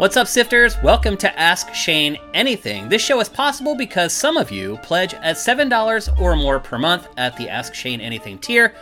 What's 0.00 0.16
up, 0.16 0.28
sifters? 0.28 0.82
Welcome 0.82 1.18
to 1.18 1.38
Ask 1.38 1.74
Shane 1.74 2.16
Anything. 2.32 2.88
This 2.88 3.02
show 3.02 3.20
is 3.20 3.28
possible 3.28 3.76
because 3.76 4.14
some 4.14 4.38
of 4.38 4.50
you 4.50 4.78
pledge 4.82 5.12
at 5.12 5.36
$7 5.36 6.18
or 6.18 6.36
more 6.36 6.58
per 6.58 6.78
month 6.78 7.06
at 7.18 7.36
the 7.36 7.50
Ask 7.50 7.74
Shane 7.74 8.00
Anything 8.00 8.38
tier. 8.38 8.74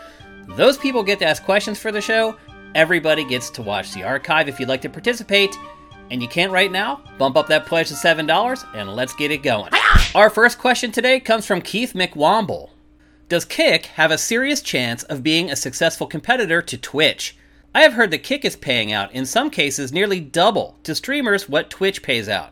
Those 0.50 0.78
people 0.78 1.02
get 1.02 1.18
to 1.18 1.26
ask 1.26 1.42
questions 1.42 1.76
for 1.76 1.90
the 1.90 2.00
show. 2.00 2.36
Everybody 2.76 3.24
gets 3.24 3.50
to 3.50 3.62
watch 3.62 3.92
the 3.92 4.04
archive 4.04 4.48
if 4.48 4.60
you'd 4.60 4.68
like 4.68 4.82
to 4.82 4.88
participate. 4.88 5.54
And 6.12 6.22
you 6.22 6.28
can't 6.28 6.52
right 6.52 6.70
now? 6.70 7.02
Bump 7.18 7.36
up 7.36 7.48
that 7.48 7.66
pledge 7.66 7.88
to 7.88 7.94
$7 7.94 8.74
and 8.76 8.94
let's 8.94 9.14
get 9.14 9.32
it 9.32 9.42
going. 9.42 9.72
Our 10.14 10.30
first 10.30 10.58
question 10.58 10.92
today 10.92 11.18
comes 11.18 11.44
from 11.46 11.62
Keith 11.62 11.94
McWomble. 11.94 12.70
Does 13.28 13.44
Kick 13.44 13.86
have 13.86 14.12
a 14.12 14.18
serious 14.18 14.62
chance 14.62 15.02
of 15.02 15.24
being 15.24 15.50
a 15.50 15.56
successful 15.56 16.06
competitor 16.06 16.62
to 16.62 16.78
Twitch? 16.78 17.36
I 17.78 17.82
have 17.82 17.92
heard 17.92 18.10
that 18.10 18.24
Kick 18.24 18.44
is 18.44 18.56
paying 18.56 18.92
out, 18.92 19.12
in 19.12 19.24
some 19.24 19.50
cases, 19.50 19.92
nearly 19.92 20.18
double 20.18 20.76
to 20.82 20.96
streamers 20.96 21.48
what 21.48 21.70
Twitch 21.70 22.02
pays 22.02 22.28
out. 22.28 22.50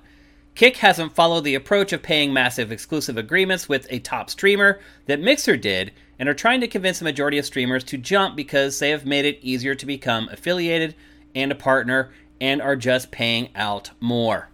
Kick 0.54 0.76
hasn't 0.76 1.16
followed 1.16 1.40
the 1.40 1.56
approach 1.56 1.92
of 1.92 2.00
paying 2.00 2.32
massive 2.32 2.70
exclusive 2.70 3.16
agreements 3.16 3.68
with 3.68 3.88
a 3.90 3.98
top 3.98 4.30
streamer 4.30 4.78
that 5.06 5.18
Mixer 5.18 5.56
did, 5.56 5.90
and 6.20 6.28
are 6.28 6.32
trying 6.32 6.60
to 6.60 6.68
convince 6.68 7.00
the 7.00 7.04
majority 7.04 7.38
of 7.38 7.44
streamers 7.44 7.82
to 7.82 7.98
jump 7.98 8.36
because 8.36 8.78
they 8.78 8.90
have 8.90 9.04
made 9.04 9.24
it 9.24 9.40
easier 9.42 9.74
to 9.74 9.84
become 9.84 10.28
affiliated 10.28 10.94
and 11.34 11.50
a 11.50 11.56
partner 11.56 12.12
and 12.40 12.62
are 12.62 12.76
just 12.76 13.10
paying 13.10 13.48
out 13.56 13.90
more. 13.98 14.48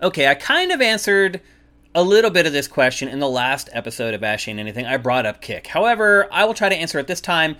Okay, 0.00 0.28
I 0.28 0.36
kind 0.36 0.70
of 0.70 0.80
answered 0.80 1.40
a 1.92 2.04
little 2.04 2.30
bit 2.30 2.46
of 2.46 2.52
this 2.52 2.68
question 2.68 3.08
in 3.08 3.18
the 3.18 3.28
last 3.28 3.68
episode 3.72 4.14
of 4.14 4.22
Ask 4.22 4.44
Shane 4.44 4.60
Anything. 4.60 4.86
I 4.86 4.96
brought 4.96 5.26
up 5.26 5.40
Kick. 5.40 5.66
However, 5.66 6.28
I 6.30 6.44
will 6.44 6.54
try 6.54 6.68
to 6.68 6.76
answer 6.76 7.00
it 7.00 7.08
this 7.08 7.20
time 7.20 7.56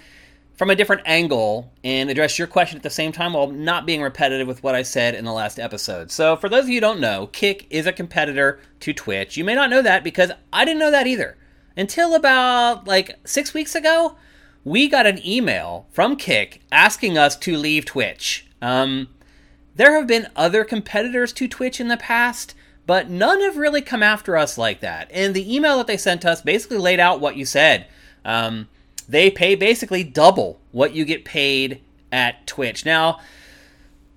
from 0.59 0.71
a 0.71 0.75
different 0.75 1.03
angle 1.07 1.73
and 1.85 2.11
address 2.11 2.37
your 2.37 2.49
question 2.49 2.77
at 2.77 2.83
the 2.83 2.91
same 2.91 3.13
time 3.13 3.33
while 3.33 3.49
not 3.49 3.87
being 3.87 4.03
repetitive 4.03 4.49
with 4.49 4.63
what 4.65 4.75
I 4.75 4.83
said 4.83 5.15
in 5.15 5.25
the 5.25 5.33
last 5.33 5.61
episode. 5.61 6.11
So, 6.11 6.37
for 6.37 6.49
those 6.49 6.65
of 6.65 6.69
you 6.69 6.75
who 6.77 6.81
don't 6.81 7.01
know, 7.01 7.29
Kick 7.29 7.69
is 7.71 7.87
a 7.87 7.93
competitor 7.93 8.59
to 8.81 8.93
Twitch. 8.93 9.37
You 9.37 9.45
may 9.45 9.55
not 9.55 9.71
know 9.71 9.83
that 9.83 10.03
because 10.03 10.33
I 10.53 10.65
didn't 10.65 10.81
know 10.81 10.91
that 10.91 11.07
either. 11.07 11.39
Until 11.77 12.13
about 12.13 12.89
like 12.89 13.17
six 13.25 13.55
weeks 13.55 13.77
ago, 13.77 14.17
we 14.65 14.89
got 14.89 15.07
an 15.07 15.25
email 15.25 15.87
from 15.93 16.17
Kick 16.17 16.61
asking 16.73 17.17
us 17.17 17.37
to 17.37 17.57
leave 17.57 17.85
Twitch. 17.85 18.45
Um, 18.61 19.09
there 19.77 19.95
have 19.95 20.09
been 20.09 20.27
other 20.35 20.65
competitors 20.65 21.33
to 21.35 21.47
Twitch 21.47 21.81
in 21.81 21.87
the 21.87 21.97
past, 21.97 22.57
but 22.85 23.09
none 23.09 23.41
have 23.43 23.57
really 23.57 23.81
come 23.81 24.03
after 24.03 24.37
us 24.37 24.59
like 24.59 24.81
that. 24.81 25.09
And 25.13 25.35
the 25.35 25.55
email 25.55 25.77
that 25.77 25.87
they 25.87 25.97
sent 25.97 26.25
us 26.25 26.43
basically 26.43 26.79
laid 26.79 26.99
out 26.99 27.21
what 27.21 27.37
you 27.37 27.45
said. 27.45 27.87
Um, 28.25 28.67
they 29.09 29.31
pay 29.31 29.55
basically 29.55 30.05
double 30.05 30.61
what 30.71 30.95
you 30.95 31.05
get 31.05 31.25
paid 31.25 31.81
at 32.13 32.47
Twitch. 32.47 32.85
Now, 32.85 33.21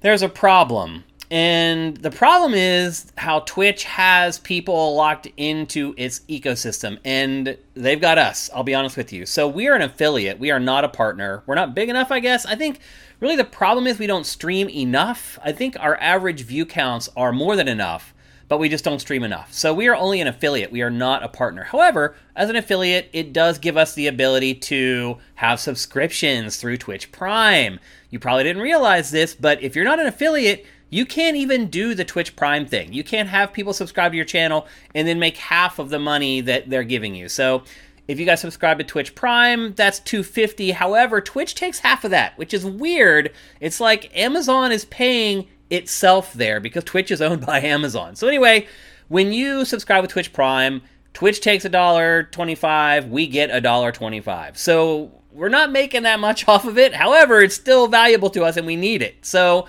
there's 0.02 0.22
a 0.22 0.30
problem. 0.30 1.06
And 1.30 1.96
the 1.96 2.12
problem 2.12 2.54
is 2.54 3.14
how 3.18 3.40
Twitch 3.42 3.86
has 3.86 4.38
people 4.40 4.96
locked 4.96 5.30
into 5.38 5.96
its 5.96 6.20
ecosystem, 6.28 7.00
and 7.06 7.58
they've 7.74 8.02
got 8.02 8.18
us, 8.18 8.50
I'll 8.54 8.64
be 8.64 8.76
honest 8.76 8.98
with 8.98 9.14
you. 9.14 9.26
So 9.26 9.48
we 9.48 9.70
are 9.70 9.74
an 9.74 9.82
affiliate, 9.82 10.40
we 10.40 10.52
are 10.52 10.60
not 10.60 10.84
a 10.84 10.90
partner. 10.90 11.42
We're 11.46 11.56
not 11.56 11.74
big 11.74 11.88
enough, 11.88 12.12
I 12.12 12.20
guess. 12.20 12.46
I 12.46 12.56
think 12.56 12.80
really 13.22 13.38
the 13.38 13.46
problem 13.46 13.88
is 13.88 13.98
we 13.98 14.08
don't 14.08 14.26
stream 14.26 14.68
enough. 14.68 15.40
I 15.42 15.54
think 15.54 15.78
our 15.80 15.96
average 16.02 16.42
view 16.42 16.66
counts 16.66 17.08
are 17.16 17.32
more 17.32 17.56
than 17.56 17.70
enough 17.70 18.14
but 18.52 18.60
we 18.60 18.68
just 18.68 18.84
don't 18.84 19.00
stream 19.00 19.24
enough. 19.24 19.54
So 19.54 19.74
we 19.74 19.88
are 19.88 19.96
only 19.96 20.20
an 20.20 20.28
affiliate. 20.28 20.74
We 20.74 20.82
are 20.82 20.90
not 20.90 21.24
a 21.24 21.30
partner. 21.30 21.64
However, 21.64 22.18
as 22.36 22.50
an 22.50 22.58
affiliate, 22.58 23.10
it 23.14 23.32
does 23.32 23.58
give 23.58 23.78
us 23.78 23.96
the 23.96 24.08
ability 24.08 24.56
to 24.56 25.20
have 25.36 25.62
subscriptions 25.62 26.58
through 26.58 26.76
Twitch 26.76 27.14
Prime. 27.14 27.80
You 28.10 28.20
probably 28.20 28.44
didn't 28.44 28.62
realize 28.62 29.10
this, 29.10 29.36
but 29.36 29.64
if 29.64 29.74
you're 29.74 29.86
not 29.86 30.02
an 30.02 30.06
affiliate, 30.06 30.66
you 30.90 31.06
can't 31.06 31.38
even 31.38 31.68
do 31.68 31.96
the 31.96 32.04
Twitch 32.04 32.36
Prime 32.36 32.66
thing. 32.66 32.92
You 32.92 33.06
can't 33.06 33.30
have 33.30 33.54
people 33.54 33.72
subscribe 33.72 34.12
to 34.12 34.18
your 34.18 34.26
channel 34.26 34.68
and 34.94 35.08
then 35.08 35.18
make 35.18 35.38
half 35.38 35.80
of 35.80 35.90
the 35.90 35.98
money 35.98 36.42
that 36.42 36.70
they're 36.70 36.84
giving 36.84 37.16
you. 37.16 37.30
So 37.30 37.64
if 38.10 38.20
you 38.20 38.26
guys 38.26 38.42
subscribe 38.42 38.80
to 38.80 38.84
Twitch 38.84 39.16
Prime, 39.16 39.76
that's 39.76 40.00
250. 40.00 40.72
However, 40.72 41.22
Twitch 41.22 41.56
takes 41.56 41.80
half 41.80 42.04
of 42.04 42.12
that, 42.12 42.38
which 42.38 42.54
is 42.54 42.66
weird. 42.66 43.32
It's 43.62 43.80
like 43.80 44.12
Amazon 44.14 44.74
is 44.74 44.84
paying 44.84 45.48
itself 45.72 46.34
there 46.34 46.60
because 46.60 46.84
Twitch 46.84 47.10
is 47.10 47.22
owned 47.22 47.46
by 47.46 47.60
Amazon. 47.62 48.16
So 48.16 48.28
anyway, 48.28 48.68
when 49.08 49.34
you 49.34 49.66
subscribe 49.66 50.04
with 50.04 50.12
Twitch 50.12 50.34
Prime, 50.34 50.82
Twitch 51.14 51.42
takes 51.42 51.66
a 51.66 51.70
dollar 51.70 52.24
twenty-five, 52.24 53.08
we 53.08 53.28
get 53.28 53.50
a 53.50 53.60
dollar 53.60 53.92
twenty-five. 53.92 54.58
So 54.58 55.12
we're 55.32 55.50
not 55.50 55.72
making 55.72 56.04
that 56.04 56.20
much 56.20 56.48
off 56.48 56.66
of 56.66 56.78
it. 56.78 56.94
However, 56.94 57.42
it's 57.42 57.56
still 57.56 57.88
valuable 57.88 58.30
to 58.32 58.44
us 58.44 58.58
and 58.58 58.68
we 58.68 58.76
need 58.76 59.02
it. 59.02 59.26
So 59.26 59.68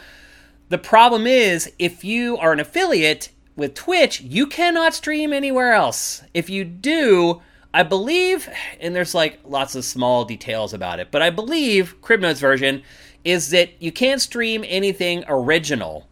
the 0.69 0.79
problem 0.79 1.27
is 1.27 1.73
if 1.79 2.05
you 2.05 2.37
are 2.39 2.53
an 2.53 2.61
affiliate 2.61 3.31
with 3.57 3.75
Twitch, 3.75 4.21
you 4.21 4.47
cannot 4.47 4.95
stream 4.95 5.33
anywhere 5.33 5.73
else. 5.73 6.23
If 6.33 6.49
you 6.49 6.65
do, 6.65 7.43
I 7.75 7.83
believe, 7.83 8.49
and 8.81 8.95
there's 8.95 9.15
like 9.15 9.41
lots 9.45 9.75
of 9.75 9.85
small 9.85 10.25
details 10.25 10.73
about 10.73 11.01
it, 11.01 11.11
but 11.11 11.23
I 11.23 11.31
believe 11.31 12.01
Cribnode's 12.01 12.41
version 12.41 12.83
is 13.25 13.51
that 13.51 13.71
you 13.81 13.93
can't 13.93 14.21
stream 14.21 14.65
anything 14.67 15.25
original 15.29 16.07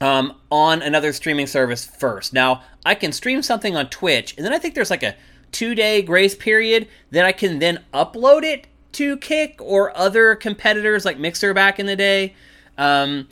um, 0.00 0.34
on 0.50 0.82
another 0.82 1.12
streaming 1.12 1.46
service 1.46 1.84
first. 1.84 2.32
Now, 2.32 2.62
I 2.84 2.94
can 2.94 3.12
stream 3.12 3.42
something 3.42 3.76
on 3.76 3.88
Twitch, 3.88 4.34
and 4.36 4.44
then 4.44 4.52
I 4.52 4.58
think 4.58 4.74
there's 4.74 4.90
like 4.90 5.02
a 5.02 5.16
two 5.52 5.74
day 5.74 6.02
grace 6.02 6.34
period 6.34 6.88
that 7.10 7.24
I 7.24 7.32
can 7.32 7.58
then 7.58 7.82
upload 7.94 8.42
it 8.42 8.66
to 8.92 9.16
Kick 9.18 9.56
or 9.60 9.96
other 9.96 10.34
competitors 10.34 11.04
like 11.04 11.18
Mixer 11.18 11.54
back 11.54 11.78
in 11.78 11.86
the 11.86 11.96
day. 11.96 12.34
Um, 12.78 13.28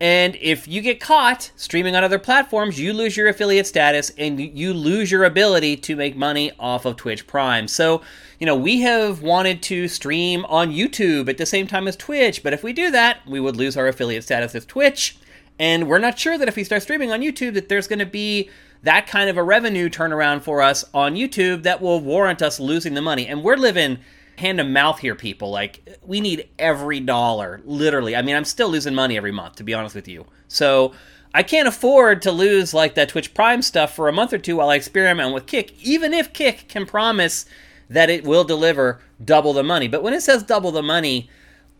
and 0.00 0.36
if 0.40 0.68
you 0.68 0.80
get 0.80 1.00
caught 1.00 1.50
streaming 1.56 1.96
on 1.96 2.04
other 2.04 2.20
platforms, 2.20 2.78
you 2.78 2.92
lose 2.92 3.16
your 3.16 3.28
affiliate 3.28 3.66
status 3.66 4.12
and 4.16 4.38
you 4.38 4.72
lose 4.72 5.10
your 5.10 5.24
ability 5.24 5.76
to 5.76 5.96
make 5.96 6.16
money 6.16 6.52
off 6.58 6.84
of 6.84 6.96
Twitch 6.96 7.26
Prime. 7.26 7.66
So, 7.66 8.02
you 8.38 8.46
know, 8.46 8.54
we 8.54 8.80
have 8.82 9.20
wanted 9.20 9.62
to 9.64 9.88
stream 9.88 10.44
on 10.46 10.72
YouTube 10.72 11.28
at 11.28 11.38
the 11.38 11.46
same 11.46 11.66
time 11.66 11.88
as 11.88 11.96
Twitch, 11.96 12.42
but 12.42 12.52
if 12.52 12.62
we 12.62 12.72
do 12.72 12.90
that, 12.90 13.26
we 13.26 13.40
would 13.40 13.56
lose 13.56 13.76
our 13.76 13.88
affiliate 13.88 14.24
status 14.24 14.54
with 14.54 14.66
Twitch. 14.66 15.18
And 15.58 15.88
we're 15.88 15.98
not 15.98 16.18
sure 16.18 16.38
that 16.38 16.48
if 16.48 16.54
we 16.54 16.62
start 16.62 16.82
streaming 16.82 17.10
on 17.10 17.20
YouTube 17.20 17.54
that 17.54 17.68
there's 17.68 17.88
going 17.88 17.98
to 17.98 18.06
be 18.06 18.48
that 18.84 19.08
kind 19.08 19.28
of 19.28 19.36
a 19.36 19.42
revenue 19.42 19.88
turnaround 19.88 20.42
for 20.42 20.62
us 20.62 20.84
on 20.94 21.16
YouTube 21.16 21.64
that 21.64 21.82
will 21.82 22.00
warrant 22.00 22.40
us 22.40 22.60
losing 22.60 22.94
the 22.94 23.02
money. 23.02 23.26
And 23.26 23.42
we're 23.42 23.56
living 23.56 23.98
hand 24.36 24.58
to 24.58 24.64
mouth 24.64 25.00
here, 25.00 25.16
people. 25.16 25.50
Like, 25.50 25.98
we 26.02 26.20
need 26.20 26.48
every 26.60 27.00
dollar, 27.00 27.60
literally. 27.64 28.14
I 28.14 28.22
mean, 28.22 28.36
I'm 28.36 28.44
still 28.44 28.68
losing 28.68 28.94
money 28.94 29.16
every 29.16 29.32
month, 29.32 29.56
to 29.56 29.64
be 29.64 29.74
honest 29.74 29.96
with 29.96 30.06
you. 30.06 30.26
So, 30.46 30.92
I 31.34 31.42
can't 31.42 31.68
afford 31.68 32.22
to 32.22 32.32
lose 32.32 32.72
like 32.72 32.94
that 32.94 33.10
Twitch 33.10 33.34
Prime 33.34 33.62
stuff 33.62 33.94
for 33.94 34.08
a 34.08 34.12
month 34.12 34.32
or 34.32 34.38
two 34.38 34.56
while 34.56 34.70
I 34.70 34.76
experiment 34.76 35.34
with 35.34 35.46
Kick, 35.46 35.74
even 35.84 36.14
if 36.14 36.32
Kick 36.32 36.68
can 36.68 36.86
promise 36.86 37.44
that 37.88 38.10
it 38.10 38.24
will 38.24 38.44
deliver 38.44 39.00
double 39.24 39.52
the 39.52 39.62
money. 39.62 39.88
But 39.88 40.02
when 40.02 40.14
it 40.14 40.22
says 40.22 40.42
double 40.42 40.70
the 40.70 40.82
money, 40.82 41.28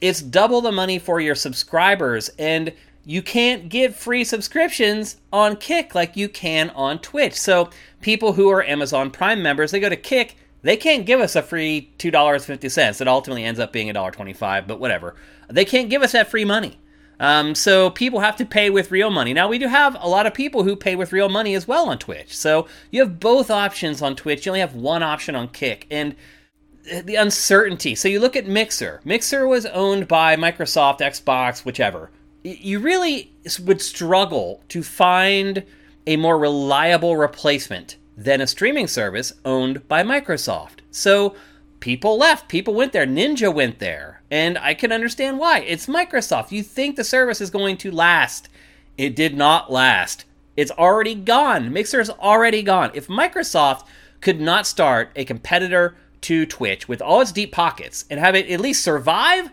it's 0.00 0.22
double 0.22 0.60
the 0.60 0.72
money 0.72 0.98
for 0.98 1.20
your 1.20 1.34
subscribers. 1.34 2.30
And 2.38 2.72
you 3.04 3.22
can't 3.22 3.69
get 3.69 3.94
free 3.94 4.24
subscriptions 4.24 5.16
on 5.32 5.56
Kick 5.56 5.94
like 5.94 6.16
you 6.16 6.28
can 6.28 6.70
on 6.70 6.98
Twitch. 6.98 7.34
So, 7.34 7.70
people 8.00 8.34
who 8.34 8.50
are 8.50 8.62
Amazon 8.62 9.10
Prime 9.10 9.42
members, 9.42 9.70
they 9.70 9.80
go 9.80 9.88
to 9.88 9.97
Kick 9.97 10.36
they 10.62 10.76
can't 10.76 11.06
give 11.06 11.20
us 11.20 11.36
a 11.36 11.42
free 11.42 11.92
$2.50. 11.98 13.00
It 13.00 13.08
ultimately 13.08 13.44
ends 13.44 13.60
up 13.60 13.72
being 13.72 13.88
$1.25, 13.88 14.66
but 14.66 14.80
whatever. 14.80 15.14
They 15.48 15.64
can't 15.64 15.91
give 15.91 16.02
us 16.02 16.12
that 16.12 16.30
free 16.30 16.44
money. 16.44 16.78
Um, 17.20 17.54
so 17.54 17.90
people 17.90 18.20
have 18.20 18.36
to 18.36 18.44
pay 18.44 18.70
with 18.70 18.90
real 18.90 19.10
money. 19.10 19.32
Now, 19.32 19.48
we 19.48 19.58
do 19.58 19.66
have 19.66 19.96
a 20.00 20.08
lot 20.08 20.26
of 20.26 20.34
people 20.34 20.62
who 20.62 20.76
pay 20.76 20.94
with 20.94 21.12
real 21.12 21.28
money 21.28 21.54
as 21.54 21.66
well 21.66 21.88
on 21.88 21.98
Twitch. 21.98 22.36
So 22.36 22.68
you 22.90 23.00
have 23.00 23.18
both 23.18 23.50
options 23.50 24.02
on 24.02 24.14
Twitch. 24.14 24.46
You 24.46 24.50
only 24.50 24.60
have 24.60 24.74
one 24.74 25.02
option 25.02 25.34
on 25.34 25.48
Kick. 25.48 25.86
And 25.90 26.14
the 27.04 27.16
uncertainty. 27.16 27.94
So 27.94 28.08
you 28.08 28.20
look 28.20 28.36
at 28.36 28.46
Mixer. 28.46 29.00
Mixer 29.04 29.46
was 29.46 29.66
owned 29.66 30.08
by 30.08 30.36
Microsoft, 30.36 31.00
Xbox, 31.00 31.64
whichever. 31.64 32.10
You 32.42 32.78
really 32.78 33.32
would 33.62 33.82
struggle 33.82 34.62
to 34.68 34.82
find 34.82 35.64
a 36.06 36.16
more 36.16 36.38
reliable 36.38 37.16
replacement 37.16 37.97
than 38.16 38.41
a 38.41 38.47
streaming 38.47 38.86
service 38.86 39.32
owned 39.44 39.86
by 39.86 40.03
Microsoft. 40.03 40.80
So 40.91 41.34
people 41.80 42.16
left, 42.16 42.48
people 42.48 42.74
went 42.74 42.92
there, 42.92 43.06
Ninja 43.06 43.53
went 43.53 43.78
there, 43.78 44.17
and 44.30 44.59
I 44.59 44.75
can 44.75 44.92
understand 44.92 45.39
why. 45.39 45.60
It's 45.60 45.86
Microsoft. 45.86 46.51
You 46.51 46.63
think 46.63 46.97
the 46.97 47.04
service 47.04 47.41
is 47.41 47.51
going 47.51 47.77
to 47.78 47.91
last. 47.91 48.48
It 48.97 49.16
did 49.16 49.36
not 49.36 49.71
last. 49.71 50.25
It's 50.57 50.72
already 50.72 51.15
gone. 51.15 51.72
Mixer 51.72 52.01
is 52.01 52.10
already 52.10 52.63
gone. 52.63 52.91
If 52.95 53.07
Microsoft 53.07 53.86
could 54.21 54.41
not 54.41 54.66
start 54.66 55.10
a 55.15 55.25
competitor 55.25 55.97
to 56.22 56.45
Twitch 56.47 56.89
with 56.89 57.01
all 57.01 57.21
its 57.21 57.33
deep 57.33 57.53
pockets 57.53 58.04
and 58.10 58.19
have 58.19 58.34
it 58.34 58.51
at 58.51 58.60
least 58.60 58.83
survive, 58.83 59.51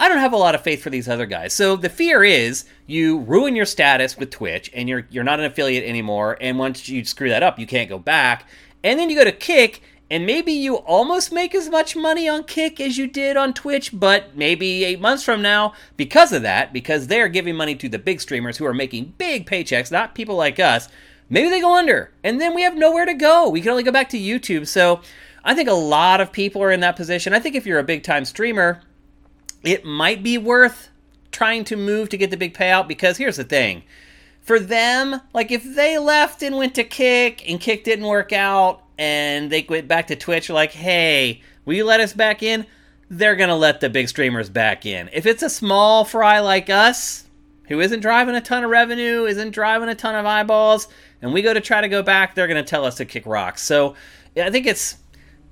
I 0.00 0.08
don't 0.08 0.18
have 0.18 0.32
a 0.32 0.36
lot 0.36 0.54
of 0.54 0.62
faith 0.62 0.82
for 0.82 0.90
these 0.90 1.08
other 1.08 1.26
guys. 1.26 1.52
So 1.52 1.76
the 1.76 1.88
fear 1.88 2.22
is 2.22 2.64
you 2.86 3.18
ruin 3.20 3.56
your 3.56 3.66
status 3.66 4.16
with 4.16 4.30
Twitch 4.30 4.70
and 4.74 4.88
you're 4.88 5.06
you're 5.10 5.24
not 5.24 5.40
an 5.40 5.46
affiliate 5.46 5.84
anymore 5.84 6.36
and 6.40 6.58
once 6.58 6.88
you 6.88 7.04
screw 7.04 7.28
that 7.28 7.42
up, 7.42 7.58
you 7.58 7.66
can't 7.66 7.88
go 7.88 7.98
back. 7.98 8.48
And 8.84 8.98
then 8.98 9.10
you 9.10 9.16
go 9.16 9.24
to 9.24 9.32
Kick 9.32 9.82
and 10.10 10.24
maybe 10.24 10.52
you 10.52 10.76
almost 10.76 11.32
make 11.32 11.54
as 11.54 11.68
much 11.68 11.94
money 11.94 12.28
on 12.28 12.44
Kick 12.44 12.80
as 12.80 12.96
you 12.96 13.06
did 13.06 13.36
on 13.36 13.52
Twitch, 13.52 13.90
but 13.92 14.36
maybe 14.36 14.84
eight 14.84 15.00
months 15.00 15.22
from 15.22 15.42
now, 15.42 15.74
because 15.96 16.32
of 16.32 16.42
that, 16.42 16.72
because 16.72 17.06
they're 17.06 17.28
giving 17.28 17.56
money 17.56 17.74
to 17.76 17.88
the 17.88 17.98
big 17.98 18.20
streamers 18.20 18.56
who 18.56 18.64
are 18.64 18.74
making 18.74 19.14
big 19.18 19.46
paychecks, 19.46 19.92
not 19.92 20.14
people 20.14 20.34
like 20.34 20.58
us, 20.58 20.88
maybe 21.28 21.50
they 21.50 21.60
go 21.60 21.76
under, 21.76 22.10
and 22.24 22.40
then 22.40 22.54
we 22.54 22.62
have 22.62 22.74
nowhere 22.74 23.04
to 23.04 23.14
go. 23.14 23.50
We 23.50 23.60
can 23.60 23.70
only 23.70 23.82
go 23.82 23.92
back 23.92 24.08
to 24.10 24.18
YouTube. 24.18 24.66
So 24.66 25.02
I 25.44 25.54
think 25.54 25.68
a 25.68 25.74
lot 25.74 26.20
of 26.20 26.32
people 26.32 26.62
are 26.62 26.72
in 26.72 26.80
that 26.80 26.96
position. 26.96 27.34
I 27.34 27.40
think 27.40 27.54
if 27.54 27.66
you're 27.66 27.78
a 27.78 27.84
big 27.84 28.02
time 28.02 28.24
streamer, 28.24 28.80
it 29.62 29.84
might 29.84 30.22
be 30.22 30.38
worth 30.38 30.88
trying 31.32 31.64
to 31.64 31.76
move 31.76 32.08
to 32.08 32.16
get 32.16 32.30
the 32.30 32.36
big 32.36 32.54
payout 32.54 32.88
because 32.88 33.18
here's 33.18 33.36
the 33.36 33.44
thing. 33.44 33.82
For 34.40 34.58
them, 34.58 35.20
like 35.34 35.50
if 35.50 35.62
they 35.62 35.98
left 35.98 36.42
and 36.42 36.56
went 36.56 36.74
to 36.76 36.84
Kick 36.84 37.48
and 37.48 37.60
Kick 37.60 37.84
didn't 37.84 38.06
work 38.06 38.32
out 38.32 38.82
and 38.98 39.50
they 39.50 39.64
went 39.68 39.88
back 39.88 40.08
to 40.08 40.16
Twitch, 40.16 40.50
like, 40.50 40.72
hey, 40.72 41.42
will 41.64 41.74
you 41.74 41.84
let 41.84 42.00
us 42.00 42.12
back 42.12 42.42
in? 42.42 42.66
They're 43.10 43.36
going 43.36 43.48
to 43.48 43.54
let 43.54 43.80
the 43.80 43.88
big 43.88 44.08
streamers 44.08 44.50
back 44.50 44.84
in. 44.84 45.08
If 45.12 45.24
it's 45.24 45.42
a 45.42 45.48
small 45.48 46.04
fry 46.04 46.40
like 46.40 46.68
us, 46.68 47.24
who 47.68 47.80
isn't 47.80 48.00
driving 48.00 48.34
a 48.34 48.40
ton 48.40 48.64
of 48.64 48.70
revenue, 48.70 49.24
isn't 49.24 49.50
driving 49.50 49.88
a 49.88 49.94
ton 49.94 50.14
of 50.14 50.26
eyeballs, 50.26 50.88
and 51.22 51.32
we 51.32 51.42
go 51.42 51.52
to 51.54 51.60
try 51.60 51.80
to 51.80 51.88
go 51.88 52.02
back, 52.02 52.34
they're 52.34 52.46
going 52.46 52.62
to 52.62 52.68
tell 52.68 52.84
us 52.84 52.96
to 52.96 53.04
kick 53.04 53.26
rocks. 53.26 53.62
So 53.62 53.94
I 54.36 54.50
think 54.50 54.66
it's 54.66 54.96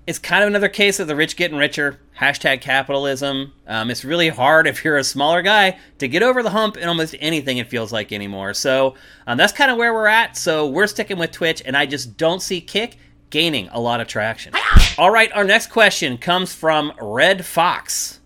it's 0.07 0.21
kind 0.21 0.45
of 0.45 0.49
another 0.49 0.69
case 0.69 1.01
of 1.01 1.09
the 1.09 1.17
rich 1.17 1.37
getting 1.37 1.59
richer. 1.59 1.99
Hashtag 2.17 2.61
capitalism. 2.61 3.53
Um, 3.67 3.91
it's 3.91 4.05
really 4.05 4.29
hard 4.29 4.69
if 4.69 4.85
you're 4.85 4.99
a 4.99 5.05
smaller 5.05 5.43
guy 5.43 5.79
to 5.99 6.07
get 6.07 6.23
over 6.23 6.45
the 6.45 6.51
hump 6.51 6.77
in 6.77 6.89
almost 6.89 7.17
anything 7.19 7.59
it 7.59 7.69
feels 7.69 7.93
like 7.93 8.13
anymore. 8.13 8.55
So 8.55 8.95
um, 9.27 9.37
that's 9.37 9.53
kind 9.53 9.69
of 9.71 9.77
where 9.77 9.93
we're 9.93 10.07
at. 10.07 10.37
So 10.37 10.69
we're 10.69 10.87
sticking 10.87 11.19
with 11.19 11.33
Twitch, 11.33 11.61
and 11.67 11.77
I 11.77 11.87
just 11.87 12.17
don't 12.17 12.41
see 12.41 12.61
Kick 12.61 12.99
gaining 13.31 13.69
a 13.69 13.81
lot 13.81 14.01
of 14.01 14.07
traction. 14.07 14.55
All 14.99 15.11
right, 15.11 15.33
our 15.33 15.45
next 15.45 15.69
question 15.69 16.19
comes 16.19 16.55
from 16.55 16.93
Red 17.01 17.45
Fox. 17.45 18.21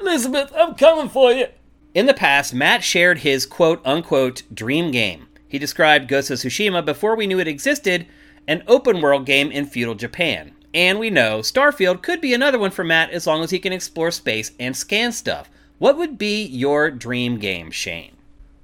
Elizabeth, 0.00 0.52
I'm 0.56 0.74
coming 0.74 1.08
for 1.08 1.32
you. 1.32 1.46
In 1.94 2.06
the 2.06 2.14
past, 2.14 2.52
Matt 2.52 2.84
shared 2.84 3.18
his 3.18 3.46
quote 3.46 3.80
unquote 3.84 4.42
dream 4.52 4.90
game. 4.90 5.28
He 5.48 5.58
described 5.58 6.08
Ghost 6.08 6.30
of 6.30 6.38
Tsushima 6.38 6.84
before 6.84 7.16
we 7.16 7.26
knew 7.26 7.38
it 7.38 7.48
existed, 7.48 8.06
an 8.48 8.62
open 8.66 9.00
world 9.00 9.24
game 9.24 9.50
in 9.50 9.66
feudal 9.66 9.94
Japan. 9.94 10.52
And 10.74 10.98
we 10.98 11.08
know 11.08 11.38
Starfield 11.38 12.02
could 12.02 12.20
be 12.20 12.34
another 12.34 12.58
one 12.58 12.70
for 12.70 12.84
Matt 12.84 13.10
as 13.10 13.26
long 13.26 13.42
as 13.42 13.50
he 13.50 13.58
can 13.58 13.72
explore 13.72 14.10
space 14.10 14.52
and 14.60 14.76
scan 14.76 15.12
stuff. 15.12 15.48
What 15.78 15.96
would 15.96 16.18
be 16.18 16.44
your 16.44 16.90
dream 16.90 17.38
game, 17.38 17.70
Shane? 17.70 18.16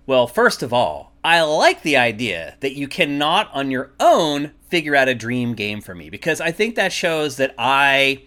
Well, 0.06 0.26
first 0.26 0.62
of 0.62 0.72
all, 0.72 1.12
I 1.24 1.40
like 1.42 1.82
the 1.82 1.96
idea 1.96 2.56
that 2.60 2.76
you 2.76 2.88
cannot 2.88 3.48
on 3.54 3.70
your 3.70 3.92
own 4.00 4.52
figure 4.72 4.96
out 4.96 5.06
a 5.06 5.14
dream 5.14 5.52
game 5.52 5.82
for 5.82 5.94
me 5.94 6.08
because 6.08 6.40
I 6.40 6.50
think 6.50 6.76
that 6.76 6.94
shows 6.94 7.36
that 7.36 7.54
I 7.58 8.22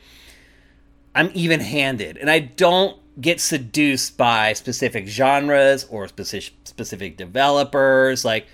I'm 1.15 1.31
even-handed 1.33 2.17
and 2.17 2.29
I 2.29 2.37
don't 2.37 2.99
get 3.19 3.41
seduced 3.41 4.15
by 4.15 4.53
specific 4.53 5.07
genres 5.07 5.85
or 5.85 6.07
specific 6.07 6.53
specific 6.63 7.17
developers 7.17 8.23
like 8.23 8.45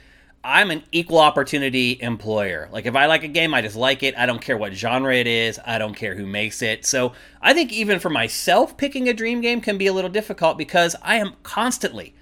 I'm 0.42 0.72
an 0.72 0.84
equal 0.94 1.20
opportunity 1.20 2.02
employer. 2.02 2.70
Like 2.72 2.86
if 2.86 2.96
I 2.96 3.08
like 3.08 3.24
a 3.24 3.28
game, 3.28 3.54
I 3.54 3.62
just 3.62 3.76
like 3.76 4.04
it. 4.04 4.16
I 4.18 4.26
don't 4.26 4.42
care 4.42 4.58
what 4.58 4.74
genre 4.74 5.14
it 5.14 5.28
is. 5.28 5.60
I 5.66 5.78
don't 5.78 5.94
care 5.94 6.16
who 6.16 6.26
makes 6.26 6.62
it. 6.62 6.86
So 6.86 7.12
I 7.42 7.54
think 7.54 7.74
even 7.74 8.00
for 8.00 8.10
myself, 8.10 8.78
picking 8.78 9.10
a 9.10 9.14
dream 9.14 9.42
game 9.42 9.60
can 9.60 9.78
be 9.78 9.88
a 9.88 9.94
little 9.94 10.10
difficult 10.10 10.58
because 10.58 10.96
I 11.02 11.18
am 11.18 11.36
constantly 11.44 12.16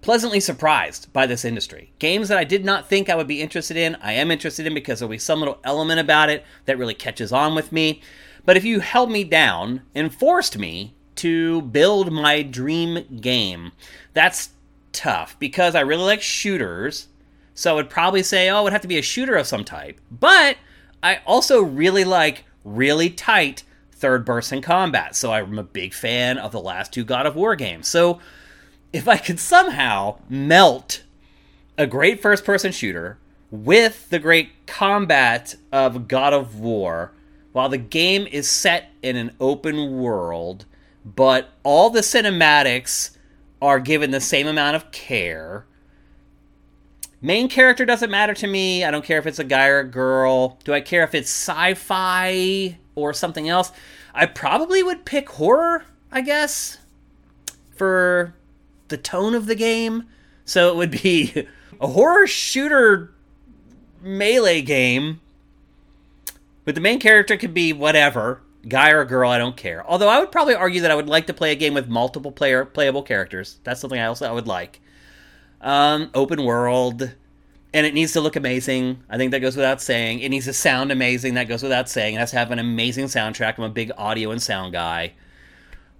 pleasantly 0.00 0.40
surprised 0.40 1.12
by 1.12 1.26
this 1.26 1.44
industry. 1.44 1.92
Games 1.98 2.28
that 2.28 2.38
I 2.38 2.44
did 2.44 2.64
not 2.64 2.88
think 2.88 3.08
I 3.08 3.14
would 3.14 3.28
be 3.28 3.42
interested 3.42 3.76
in, 3.76 3.96
I 3.96 4.12
am 4.12 4.30
interested 4.30 4.66
in 4.66 4.74
because 4.74 4.98
there'll 4.98 5.10
be 5.10 5.18
some 5.18 5.40
little 5.40 5.58
element 5.64 6.00
about 6.00 6.30
it 6.30 6.44
that 6.64 6.78
really 6.78 6.94
catches 6.94 7.32
on 7.32 7.54
with 7.54 7.72
me. 7.72 8.00
But 8.44 8.56
if 8.56 8.64
you 8.64 8.80
held 8.80 9.10
me 9.10 9.24
down 9.24 9.82
and 9.94 10.14
forced 10.14 10.58
me 10.58 10.94
to 11.16 11.62
build 11.62 12.12
my 12.12 12.42
dream 12.42 13.20
game, 13.20 13.72
that's 14.14 14.50
tough 14.92 15.38
because 15.38 15.74
I 15.74 15.80
really 15.80 16.04
like 16.04 16.22
shooters 16.22 17.08
so 17.60 17.72
I 17.72 17.74
would 17.74 17.90
probably 17.90 18.22
say, 18.22 18.48
oh, 18.48 18.60
it 18.60 18.64
would 18.64 18.72
have 18.72 18.80
to 18.80 18.88
be 18.88 18.96
a 18.96 19.02
shooter 19.02 19.36
of 19.36 19.46
some 19.46 19.64
type. 19.64 20.00
But 20.10 20.56
I 21.02 21.20
also 21.26 21.60
really 21.60 22.04
like 22.04 22.44
really 22.64 23.10
tight 23.10 23.64
third 23.92 24.24
person 24.24 24.62
combat. 24.62 25.14
So 25.14 25.30
I'm 25.30 25.58
a 25.58 25.62
big 25.62 25.92
fan 25.92 26.38
of 26.38 26.52
the 26.52 26.60
last 26.60 26.90
two 26.90 27.04
God 27.04 27.26
of 27.26 27.36
War 27.36 27.54
games. 27.56 27.86
So 27.86 28.18
if 28.92 29.08
I 29.08 29.16
could 29.16 29.38
somehow 29.38 30.18
melt 30.28 31.02
a 31.78 31.86
great 31.86 32.20
first 32.20 32.44
person 32.44 32.72
shooter 32.72 33.18
with 33.50 34.10
the 34.10 34.18
great 34.18 34.66
combat 34.66 35.56
of 35.72 36.08
God 36.08 36.32
of 36.32 36.58
War, 36.60 37.12
while 37.52 37.68
the 37.68 37.78
game 37.78 38.26
is 38.30 38.48
set 38.48 38.90
in 39.02 39.16
an 39.16 39.34
open 39.40 39.98
world, 39.98 40.66
but 41.04 41.50
all 41.62 41.90
the 41.90 42.00
cinematics 42.00 43.16
are 43.60 43.80
given 43.80 44.10
the 44.10 44.20
same 44.20 44.46
amount 44.46 44.76
of 44.76 44.92
care 44.92 45.66
Main 47.22 47.50
character 47.50 47.84
doesn't 47.84 48.10
matter 48.10 48.32
to 48.32 48.46
me. 48.46 48.82
I 48.82 48.90
don't 48.90 49.04
care 49.04 49.18
if 49.18 49.26
it's 49.26 49.38
a 49.38 49.44
guy 49.44 49.66
or 49.66 49.80
a 49.80 49.88
girl. 49.88 50.58
Do 50.64 50.72
I 50.72 50.80
care 50.80 51.04
if 51.04 51.14
it's 51.14 51.28
sci 51.28 51.74
fi 51.74 52.78
or 52.94 53.12
something 53.12 53.48
else? 53.48 53.72
I 54.14 54.24
probably 54.24 54.82
would 54.82 55.04
pick 55.04 55.28
horror, 55.28 55.84
I 56.10 56.22
guess, 56.22 56.78
for 57.76 58.34
the 58.90 58.96
tone 58.96 59.34
of 59.34 59.46
the 59.46 59.54
game. 59.54 60.04
So 60.44 60.68
it 60.68 60.76
would 60.76 60.90
be 60.90 61.46
a 61.80 61.88
horror 61.88 62.26
shooter 62.26 63.12
melee 64.00 64.62
game. 64.62 65.20
But 66.64 66.74
the 66.74 66.80
main 66.80 67.00
character 67.00 67.36
could 67.36 67.54
be 67.54 67.72
whatever, 67.72 68.42
guy 68.68 68.90
or 68.90 69.04
girl, 69.04 69.30
I 69.30 69.38
don't 69.38 69.56
care. 69.56 69.84
Although 69.88 70.08
I 70.08 70.20
would 70.20 70.30
probably 70.30 70.54
argue 70.54 70.82
that 70.82 70.90
I 70.90 70.94
would 70.94 71.08
like 71.08 71.26
to 71.28 71.34
play 71.34 71.52
a 71.52 71.56
game 71.56 71.74
with 71.74 71.88
multiple 71.88 72.30
player 72.30 72.64
playable 72.64 73.02
characters. 73.02 73.58
That's 73.64 73.80
something 73.80 73.98
I 73.98 74.06
also 74.06 74.28
I 74.28 74.32
would 74.32 74.46
like 74.46 74.80
um, 75.60 76.10
open 76.14 76.44
world, 76.44 77.02
and 77.72 77.86
it 77.86 77.94
needs 77.94 78.12
to 78.12 78.20
look 78.20 78.36
amazing. 78.36 79.02
I 79.08 79.16
think 79.16 79.30
that 79.32 79.40
goes 79.40 79.56
without 79.56 79.80
saying. 79.80 80.20
It 80.20 80.30
needs 80.30 80.46
to 80.46 80.52
sound 80.52 80.90
amazing. 80.90 81.34
That 81.34 81.48
goes 81.48 81.62
without 81.62 81.88
saying. 81.88 82.14
It 82.14 82.18
has 82.18 82.30
to 82.30 82.38
have 82.38 82.50
an 82.50 82.58
amazing 82.58 83.06
soundtrack. 83.06 83.58
I'm 83.58 83.64
a 83.64 83.68
big 83.68 83.92
audio 83.96 84.30
and 84.30 84.42
sound 84.42 84.72
guy. 84.72 85.12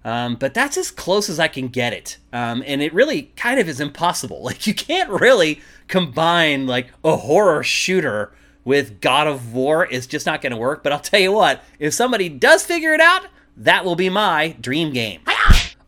Um, 0.03 0.35
but 0.35 0.53
that's 0.53 0.77
as 0.77 0.89
close 0.89 1.29
as 1.29 1.39
I 1.39 1.47
can 1.47 1.67
get 1.67 1.93
it. 1.93 2.17
Um, 2.33 2.63
and 2.65 2.81
it 2.81 2.93
really 2.93 3.31
kind 3.35 3.59
of 3.59 3.69
is 3.69 3.79
impossible. 3.79 4.41
Like, 4.51 4.67
you 4.67 4.73
can't 4.73 5.09
really 5.09 5.61
combine, 5.87 6.67
like, 6.67 6.87
a 7.03 7.15
horror 7.15 7.63
shooter 7.63 8.33
with 8.63 9.01
God 9.01 9.27
of 9.27 9.53
War. 9.53 9.87
It's 9.89 10.07
just 10.07 10.25
not 10.25 10.41
going 10.41 10.51
to 10.51 10.57
work. 10.57 10.83
But 10.83 10.93
I'll 10.93 10.99
tell 10.99 11.19
you 11.19 11.31
what, 11.31 11.63
if 11.79 11.93
somebody 11.93 12.29
does 12.29 12.65
figure 12.65 12.93
it 12.93 13.01
out, 13.01 13.27
that 13.57 13.85
will 13.85 13.95
be 13.95 14.09
my 14.09 14.55
dream 14.59 14.91
game. 14.91 15.21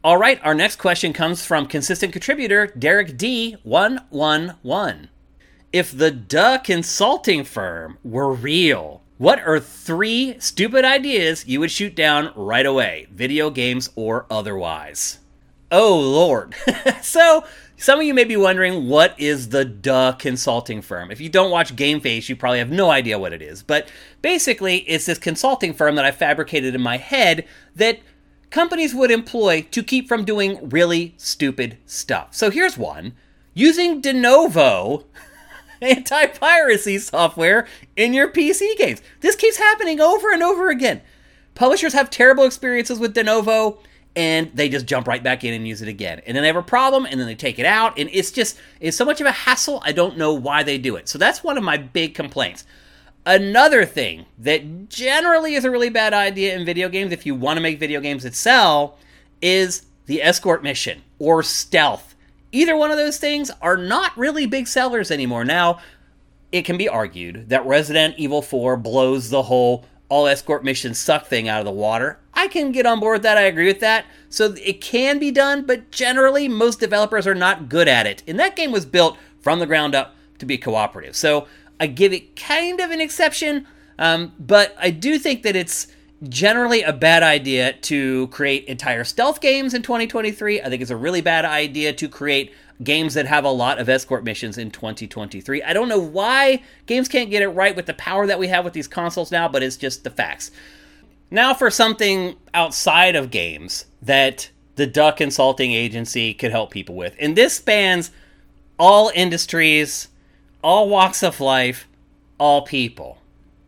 All 0.04 0.18
right, 0.18 0.40
our 0.44 0.54
next 0.54 0.76
question 0.78 1.14
comes 1.14 1.46
from 1.46 1.66
consistent 1.66 2.12
contributor 2.12 2.68
Derek 2.68 3.18
D111. 3.18 5.08
If 5.72 5.98
the 5.98 6.12
Duh 6.12 6.58
consulting 6.58 7.46
firm 7.46 7.98
were 8.04 8.34
real, 8.34 9.02
what 9.18 9.40
are 9.40 9.60
three 9.60 10.36
stupid 10.40 10.86
ideas 10.86 11.46
you 11.48 11.60
would 11.60 11.72
shoot 11.72 11.96
down 11.96 12.34
right 12.36 12.66
away, 12.66 13.08
video 13.12 13.50
games 13.50 13.90
or 13.96 14.26
otherwise? 14.30 15.20
Oh, 15.72 16.00
Lord. 16.00 16.56
so, 17.02 17.46
some 17.78 18.00
of 18.00 18.06
you 18.06 18.14
may 18.14 18.24
be 18.24 18.38
wondering 18.38 18.88
what 18.88 19.20
is 19.20 19.50
the 19.50 19.66
Duh 19.66 20.14
consulting 20.14 20.82
firm. 20.82 21.12
If 21.12 21.20
you 21.20 21.30
don't 21.30 21.52
watch 21.52 21.76
Game 21.76 22.00
Face, 22.00 22.30
you 22.30 22.36
probably 22.36 22.60
have 22.60 22.72
no 22.72 22.92
idea 22.92 23.20
what 23.20 23.34
it 23.34 23.42
is. 23.42 23.64
But 23.64 23.90
basically, 24.22 24.78
it's 24.78 25.06
this 25.06 25.18
consulting 25.18 25.74
firm 25.74 25.96
that 25.96 26.06
I 26.06 26.12
fabricated 26.12 26.76
in 26.76 26.82
my 26.82 26.98
head 26.98 27.46
that 27.76 28.00
companies 28.52 28.94
would 28.94 29.12
employ 29.12 29.64
to 29.72 29.84
keep 29.84 30.08
from 30.08 30.26
doing 30.26 30.70
really 30.70 31.16
stupid 31.18 31.78
stuff. 31.86 32.36
So 32.36 32.52
here's 32.52 32.78
one 32.78 33.14
using 33.54 34.02
Denuvo 34.02 35.06
anti 35.84 36.28
piracy 36.28 36.98
software 36.98 37.68
in 37.96 38.14
your 38.14 38.30
PC 38.30 38.78
games. 38.78 39.02
This 39.22 39.36
keeps 39.36 39.58
happening 39.58 40.00
over 40.00 40.32
and 40.32 40.44
over 40.44 40.70
again. 40.70 41.02
Publishers 41.56 41.94
have 41.94 42.10
terrible 42.10 42.46
experiences 42.46 43.00
with 43.00 43.14
Denuvo 43.14 43.78
and 44.16 44.52
they 44.54 44.70
just 44.70 44.86
jump 44.86 45.08
right 45.08 45.24
back 45.24 45.44
in 45.44 45.54
and 45.54 45.68
use 45.68 45.82
it 45.82 45.88
again. 45.88 46.22
And 46.26 46.36
then 46.36 46.44
they 46.44 46.48
have 46.48 46.56
a 46.56 46.64
problem 46.64 47.06
and 47.06 47.20
then 47.20 47.28
they 47.28 47.36
take 47.36 47.60
it 47.60 47.66
out 47.66 47.98
and 47.98 48.10
it's 48.12 48.32
just 48.32 48.58
it's 48.80 48.98
so 48.98 49.06
much 49.06 49.22
of 49.22 49.28
a 49.28 49.32
hassle. 49.32 49.82
I 49.86 49.92
don't 49.92 50.18
know 50.18 50.34
why 50.34 50.64
they 50.64 50.78
do 50.78 50.96
it. 50.96 51.10
So 51.10 51.18
that's 51.18 51.44
one 51.44 51.58
of 51.58 51.64
my 51.64 51.78
big 51.78 52.14
complaints. 52.16 52.66
Another 53.26 53.86
thing 53.86 54.26
that 54.40 54.90
generally 54.90 55.56
is 55.56 55.64
a 55.64 55.72
really 55.72 55.90
bad 55.90 56.14
idea 56.14 56.56
in 56.56 56.66
video 56.66 56.90
games, 56.90 57.14
if 57.14 57.26
you 57.26 57.36
want 57.36 57.58
to 57.58 57.62
make 57.62 57.80
video 57.80 58.02
games 58.02 58.24
that 58.24 58.36
sell, 58.36 58.98
is 59.42 59.86
the 60.08 60.22
escort 60.22 60.62
mission 60.62 61.02
or 61.20 61.42
stealth. 61.42 62.13
Either 62.54 62.78
one 62.78 62.92
of 62.92 62.98
those 62.98 63.18
things 63.18 63.52
are 63.62 63.76
not 63.76 64.18
really 64.18 64.46
big 64.46 64.68
sellers 64.68 65.12
anymore. 65.12 65.44
Now, 65.44 65.80
it 66.52 66.64
can 66.64 66.78
be 66.78 66.88
argued 66.88 67.50
that 67.50 67.66
Resident 67.66 68.16
Evil 68.18 68.44
4 68.44 68.78
blows 68.78 69.30
the 69.32 69.44
whole 69.44 69.86
all 70.08 70.28
escort 70.28 70.64
missions 70.64 71.00
suck 71.00 71.26
thing 71.26 71.50
out 71.50 71.60
of 71.60 71.66
the 71.66 71.72
water. 71.72 72.20
I 72.36 72.48
can 72.48 72.72
get 72.72 72.86
on 72.86 73.00
board 73.00 73.16
with 73.16 73.24
that. 73.24 73.38
I 73.40 73.42
agree 73.42 73.66
with 73.66 73.80
that. 73.80 74.06
So 74.30 74.54
it 74.64 74.80
can 74.80 75.18
be 75.18 75.32
done, 75.32 75.66
but 75.66 75.90
generally, 75.90 76.48
most 76.48 76.80
developers 76.80 77.26
are 77.26 77.34
not 77.34 77.68
good 77.70 77.88
at 77.88 78.06
it. 78.06 78.22
And 78.28 78.40
that 78.40 78.56
game 78.56 78.72
was 78.72 78.86
built 78.86 79.18
from 79.42 79.58
the 79.58 79.66
ground 79.66 79.96
up 79.96 80.16
to 80.38 80.46
be 80.46 80.58
cooperative. 80.60 81.16
So 81.16 81.48
I 81.80 81.88
give 81.88 82.14
it 82.14 82.36
kind 82.36 82.80
of 82.80 82.92
an 82.92 83.02
exception, 83.02 83.66
Um, 83.98 84.34
but 84.40 84.76
I 84.80 84.90
do 84.90 85.18
think 85.20 85.44
that 85.44 85.56
it's 85.56 85.88
generally 86.30 86.84
a 86.84 86.94
bad 86.94 87.24
idea 87.24 87.74
to 87.74 88.28
create 88.28 88.66
entire 88.66 89.04
stealth 89.04 89.42
games 89.42 89.74
in 89.74 89.82
2023. 89.82 90.62
I 90.62 90.70
think 90.70 90.82
it's 90.82 90.92
a 90.92 90.96
really 90.98 91.22
bad 91.22 91.46
idea 91.46 91.94
to 91.94 92.10
create 92.10 92.54
games 92.84 93.14
that 93.14 93.26
have 93.26 93.46
a 93.46 93.50
lot 93.50 93.80
of 93.80 93.90
escort 93.90 94.24
missions 94.24 94.58
in 94.58 94.72
2023. 94.72 95.64
I 95.64 95.74
don't 95.74 95.90
know 95.90 96.00
why 96.00 96.64
games 96.86 97.08
can't 97.08 97.30
get 97.30 97.42
it 97.42 97.50
right 97.50 97.76
with 97.76 97.86
the 97.86 97.94
power 97.94 98.26
that 98.28 98.40
we 98.40 98.48
have 98.48 98.64
with 98.64 98.74
these 98.74 98.88
consoles 98.88 99.32
now, 99.32 99.48
but 99.48 99.64
it's 99.64 99.78
just 99.78 100.04
the 100.04 100.10
facts. 100.10 100.52
Now 101.30 101.54
for 101.54 101.70
something 101.70 102.36
outside 102.54 103.16
of 103.16 103.32
games 103.32 103.86
that 104.02 104.50
the 104.76 104.88
Duh 104.88 105.12
Consulting 105.12 105.72
Agency 105.72 106.34
could 106.34 106.52
help 106.52 106.72
people 106.72 106.96
with. 106.96 107.16
And 107.20 107.36
this 107.36 107.56
spans 107.56 108.12
all 108.80 109.12
industries, 109.14 110.08
all 110.64 110.90
walks 110.90 111.22
of 111.24 111.40
life, 111.40 111.88
all 112.40 112.64
people. 112.64 113.20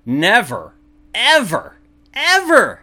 Never, 0.06 0.74
ever, 1.14 1.75
ever 2.16 2.82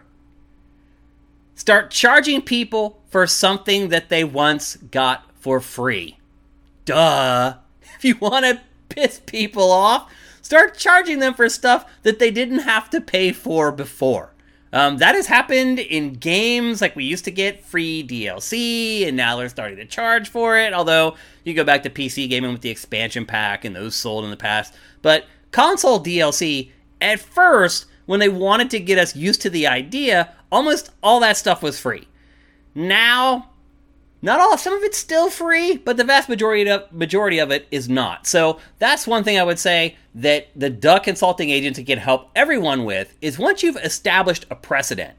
start 1.55 1.91
charging 1.91 2.41
people 2.41 3.01
for 3.09 3.27
something 3.27 3.89
that 3.89 4.09
they 4.09 4.23
once 4.23 4.75
got 4.75 5.29
for 5.39 5.59
free. 5.59 6.17
Duh. 6.85 7.55
If 7.95 8.05
you 8.05 8.17
want 8.17 8.43
to 8.43 8.59
piss 8.89 9.21
people 9.25 9.71
off, 9.71 10.11
start 10.41 10.77
charging 10.77 11.19
them 11.19 11.33
for 11.33 11.47
stuff 11.47 11.89
that 12.01 12.19
they 12.19 12.31
didn't 12.31 12.59
have 12.59 12.89
to 12.89 12.99
pay 12.99 13.31
for 13.31 13.71
before. 13.71 14.33
Um, 14.73 14.97
that 14.97 15.15
has 15.15 15.27
happened 15.27 15.79
in 15.79 16.13
games 16.13 16.81
like 16.81 16.95
we 16.95 17.05
used 17.05 17.25
to 17.25 17.31
get 17.31 17.63
free 17.63 18.05
DLC, 18.05 19.07
and 19.07 19.15
now 19.15 19.37
they're 19.37 19.47
starting 19.47 19.77
to 19.77 19.85
charge 19.85 20.27
for 20.27 20.57
it. 20.57 20.73
Although 20.73 21.15
you 21.43 21.53
go 21.53 21.63
back 21.63 21.83
to 21.83 21.89
PC 21.89 22.27
gaming 22.27 22.51
with 22.51 22.61
the 22.61 22.71
expansion 22.71 23.25
pack, 23.25 23.63
and 23.63 23.75
those 23.75 23.95
sold 23.95 24.25
in 24.25 24.31
the 24.31 24.35
past. 24.35 24.73
But 25.01 25.25
console 25.51 26.03
DLC, 26.03 26.71
at 26.99 27.19
first, 27.19 27.85
when 28.05 28.19
they 28.19 28.29
wanted 28.29 28.69
to 28.71 28.79
get 28.79 28.97
us 28.97 29.15
used 29.15 29.41
to 29.41 29.49
the 29.49 29.67
idea, 29.67 30.33
almost 30.51 30.91
all 31.01 31.19
that 31.19 31.37
stuff 31.37 31.61
was 31.61 31.79
free. 31.79 32.07
Now 32.75 33.49
not 34.23 34.39
all, 34.39 34.57
some 34.57 34.73
of 34.73 34.83
it's 34.83 34.97
still 34.97 35.29
free, 35.29 35.75
but 35.75 35.97
the 35.97 36.05
vast 36.05 36.29
majority 36.29 36.69
of 36.69 36.89
majority 36.93 37.39
of 37.39 37.51
it 37.51 37.67
is 37.71 37.89
not. 37.89 38.25
So 38.25 38.57
that's 38.79 39.05
one 39.05 39.25
thing 39.25 39.37
I 39.37 39.43
would 39.43 39.59
say 39.59 39.97
that 40.15 40.47
the 40.55 40.69
Duh 40.69 40.99
Consulting 40.99 41.49
Agency 41.49 41.83
can 41.83 41.99
help 41.99 42.31
everyone 42.33 42.85
with 42.85 43.13
is 43.19 43.37
once 43.37 43.61
you've 43.61 43.75
established 43.75 44.45
a 44.49 44.55
precedent, 44.55 45.17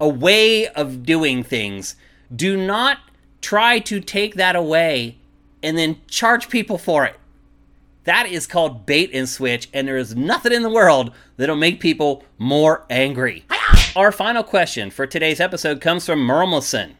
a 0.00 0.08
way 0.08 0.66
of 0.66 1.04
doing 1.04 1.44
things, 1.44 1.94
do 2.34 2.56
not 2.56 2.98
try 3.40 3.78
to 3.78 4.00
take 4.00 4.34
that 4.34 4.56
away 4.56 5.18
and 5.62 5.78
then 5.78 5.98
charge 6.08 6.48
people 6.48 6.76
for 6.76 7.04
it. 7.04 7.19
That 8.04 8.26
is 8.26 8.46
called 8.46 8.86
bait 8.86 9.10
and 9.12 9.28
switch, 9.28 9.68
and 9.74 9.86
there 9.86 9.98
is 9.98 10.16
nothing 10.16 10.52
in 10.52 10.62
the 10.62 10.70
world 10.70 11.12
that'll 11.36 11.56
make 11.56 11.80
people 11.80 12.24
more 12.38 12.86
angry. 12.88 13.44
Our 13.94 14.10
final 14.10 14.42
question 14.42 14.90
for 14.90 15.06
today's 15.06 15.40
episode 15.40 15.80
comes 15.80 16.06
from 16.06 16.26
Mermelson. 16.26 16.94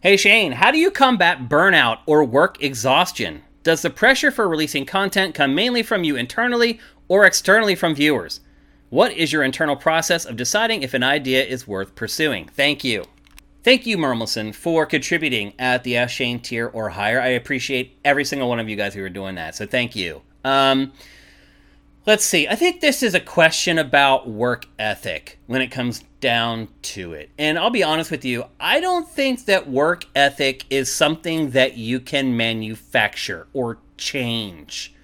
Hey 0.00 0.16
Shane, 0.16 0.52
how 0.52 0.70
do 0.70 0.78
you 0.78 0.90
combat 0.90 1.48
burnout 1.48 1.98
or 2.06 2.24
work 2.24 2.62
exhaustion? 2.62 3.42
Does 3.62 3.82
the 3.82 3.90
pressure 3.90 4.30
for 4.30 4.48
releasing 4.48 4.84
content 4.84 5.34
come 5.34 5.54
mainly 5.54 5.82
from 5.82 6.04
you 6.04 6.16
internally 6.16 6.80
or 7.08 7.24
externally 7.24 7.74
from 7.74 7.94
viewers? 7.94 8.40
What 8.90 9.12
is 9.12 9.32
your 9.32 9.42
internal 9.42 9.76
process 9.76 10.24
of 10.24 10.36
deciding 10.36 10.82
if 10.82 10.94
an 10.94 11.02
idea 11.02 11.44
is 11.44 11.66
worth 11.66 11.94
pursuing? 11.94 12.48
Thank 12.48 12.84
you. 12.84 13.04
Thank 13.64 13.86
you, 13.86 13.96
Mermelson, 13.96 14.54
for 14.54 14.84
contributing 14.84 15.54
at 15.58 15.84
the 15.84 15.96
Ask 15.96 16.14
Shane 16.14 16.38
tier 16.38 16.68
or 16.68 16.90
higher. 16.90 17.18
I 17.18 17.28
appreciate 17.28 17.98
every 18.04 18.26
single 18.26 18.46
one 18.46 18.60
of 18.60 18.68
you 18.68 18.76
guys 18.76 18.92
who 18.92 19.02
are 19.02 19.08
doing 19.08 19.36
that, 19.36 19.54
so 19.54 19.66
thank 19.66 19.96
you. 19.96 20.20
Um, 20.44 20.92
let's 22.04 22.26
see. 22.26 22.46
I 22.46 22.56
think 22.56 22.82
this 22.82 23.02
is 23.02 23.14
a 23.14 23.20
question 23.20 23.78
about 23.78 24.28
work 24.28 24.66
ethic 24.78 25.38
when 25.46 25.62
it 25.62 25.68
comes 25.68 26.04
down 26.20 26.68
to 26.82 27.14
it. 27.14 27.30
And 27.38 27.58
I'll 27.58 27.70
be 27.70 27.82
honest 27.82 28.10
with 28.10 28.26
you, 28.26 28.44
I 28.60 28.80
don't 28.80 29.08
think 29.08 29.46
that 29.46 29.66
work 29.66 30.04
ethic 30.14 30.66
is 30.68 30.94
something 30.94 31.52
that 31.52 31.78
you 31.78 32.00
can 32.00 32.36
manufacture 32.36 33.46
or 33.54 33.78
change. 33.96 34.94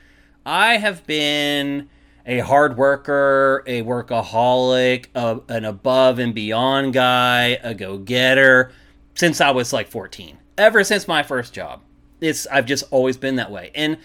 I 0.44 0.76
have 0.76 1.06
been 1.06 1.88
a 2.26 2.40
hard 2.40 2.76
worker, 2.76 3.62
a 3.66 3.82
workaholic, 3.82 5.06
a, 5.14 5.40
an 5.48 5.64
above 5.64 6.18
and 6.18 6.34
beyond 6.34 6.92
guy, 6.92 7.58
a 7.62 7.74
go 7.74 7.98
getter 7.98 8.72
since 9.14 9.40
I 9.40 9.50
was 9.50 9.72
like 9.72 9.88
14. 9.88 10.38
Ever 10.58 10.84
since 10.84 11.08
my 11.08 11.22
first 11.22 11.52
job. 11.52 11.82
It's 12.20 12.46
I've 12.48 12.66
just 12.66 12.84
always 12.90 13.16
been 13.16 13.36
that 13.36 13.50
way. 13.50 13.70
And 13.74 13.96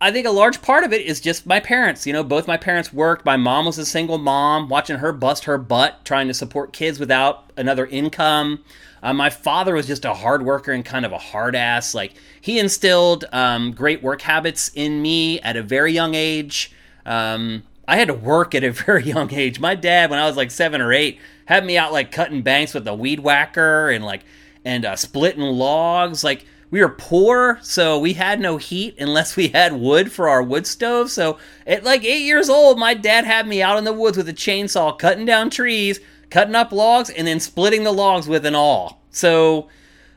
I 0.00 0.12
think 0.12 0.26
a 0.26 0.30
large 0.30 0.62
part 0.62 0.84
of 0.84 0.92
it 0.92 1.00
is 1.00 1.20
just 1.20 1.46
my 1.46 1.58
parents. 1.58 2.06
You 2.06 2.12
know, 2.12 2.22
both 2.22 2.46
my 2.46 2.56
parents 2.56 2.92
worked. 2.92 3.24
My 3.24 3.36
mom 3.36 3.66
was 3.66 3.78
a 3.78 3.86
single 3.86 4.18
mom, 4.18 4.68
watching 4.68 4.98
her 4.98 5.12
bust 5.12 5.44
her 5.44 5.58
butt 5.58 6.04
trying 6.04 6.28
to 6.28 6.34
support 6.34 6.72
kids 6.72 7.00
without 7.00 7.50
another 7.56 7.86
income. 7.86 8.62
Uh, 9.02 9.12
my 9.12 9.30
father 9.30 9.74
was 9.74 9.86
just 9.86 10.04
a 10.04 10.14
hard 10.14 10.44
worker 10.44 10.72
and 10.72 10.84
kind 10.84 11.04
of 11.04 11.12
a 11.12 11.18
hard 11.18 11.56
ass. 11.56 11.94
Like, 11.94 12.14
he 12.40 12.58
instilled 12.58 13.24
um, 13.32 13.72
great 13.72 14.02
work 14.02 14.22
habits 14.22 14.70
in 14.74 15.02
me 15.02 15.40
at 15.40 15.56
a 15.56 15.62
very 15.62 15.92
young 15.92 16.14
age. 16.14 16.72
Um, 17.08 17.64
I 17.88 17.96
had 17.96 18.08
to 18.08 18.14
work 18.14 18.54
at 18.54 18.62
a 18.62 18.70
very 18.86 19.04
young 19.04 19.32
age. 19.32 19.58
My 19.58 19.74
dad, 19.74 20.10
when 20.10 20.18
I 20.20 20.26
was 20.26 20.36
like 20.36 20.52
seven 20.52 20.80
or 20.80 20.92
eight, 20.92 21.18
had 21.46 21.64
me 21.64 21.76
out 21.76 21.92
like 21.92 22.12
cutting 22.12 22.42
banks 22.42 22.74
with 22.74 22.86
a 22.86 22.94
weed 22.94 23.20
whacker 23.20 23.88
and 23.88 24.04
like, 24.04 24.22
and 24.64 24.84
uh, 24.84 24.94
splitting 24.94 25.42
logs. 25.42 26.22
Like, 26.22 26.44
we 26.70 26.82
were 26.82 26.90
poor, 26.90 27.58
so 27.62 27.98
we 27.98 28.12
had 28.12 28.40
no 28.40 28.58
heat 28.58 28.96
unless 28.98 29.36
we 29.36 29.48
had 29.48 29.72
wood 29.72 30.12
for 30.12 30.28
our 30.28 30.42
wood 30.42 30.66
stove. 30.66 31.10
So 31.10 31.38
at 31.66 31.82
like 31.82 32.04
eight 32.04 32.24
years 32.24 32.50
old, 32.50 32.78
my 32.78 32.92
dad 32.92 33.24
had 33.24 33.46
me 33.46 33.62
out 33.62 33.78
in 33.78 33.84
the 33.84 33.92
woods 33.92 34.18
with 34.18 34.28
a 34.28 34.34
chainsaw, 34.34 34.98
cutting 34.98 35.24
down 35.24 35.48
trees, 35.48 35.98
cutting 36.28 36.54
up 36.54 36.70
logs, 36.70 37.08
and 37.08 37.26
then 37.26 37.40
splitting 37.40 37.84
the 37.84 37.92
logs 37.92 38.28
with 38.28 38.44
an 38.44 38.54
awl. 38.54 39.00
So 39.10 39.68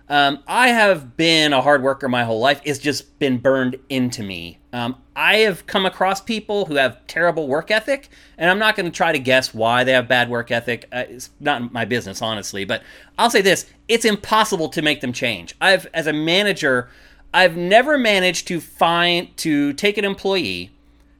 um, 0.09 0.43
I 0.45 0.67
have 0.69 1.15
been 1.15 1.53
a 1.53 1.61
hard 1.61 1.83
worker 1.83 2.09
my 2.09 2.25
whole 2.25 2.41
life. 2.41 2.59
It's 2.65 2.79
just 2.79 3.17
been 3.17 3.37
burned 3.37 3.77
into 3.87 4.21
me. 4.21 4.59
Um, 4.73 4.95
I 5.15 5.37
have 5.37 5.65
come 5.67 5.85
across 5.85 6.21
people 6.21 6.65
who 6.65 6.75
have 6.75 7.05
terrible 7.07 7.47
work 7.47 7.71
ethic, 7.71 8.09
and 8.37 8.49
I'm 8.49 8.59
not 8.59 8.75
going 8.75 8.85
to 8.85 8.95
try 8.95 9.11
to 9.11 9.19
guess 9.19 9.53
why 9.53 9.83
they 9.83 9.91
have 9.91 10.07
bad 10.07 10.29
work 10.29 10.49
ethic. 10.49 10.87
Uh, 10.91 11.03
it's 11.09 11.29
not 11.39 11.73
my 11.73 11.83
business, 11.83 12.21
honestly. 12.21 12.63
But 12.63 12.81
I'll 13.17 13.29
say 13.29 13.41
this: 13.41 13.65
it's 13.87 14.05
impossible 14.05 14.69
to 14.69 14.81
make 14.81 15.01
them 15.01 15.11
change. 15.11 15.55
I've, 15.59 15.87
as 15.93 16.07
a 16.07 16.13
manager, 16.13 16.89
I've 17.33 17.57
never 17.57 17.97
managed 17.97 18.47
to 18.47 18.61
find 18.61 19.35
to 19.37 19.73
take 19.73 19.97
an 19.97 20.05
employee 20.05 20.71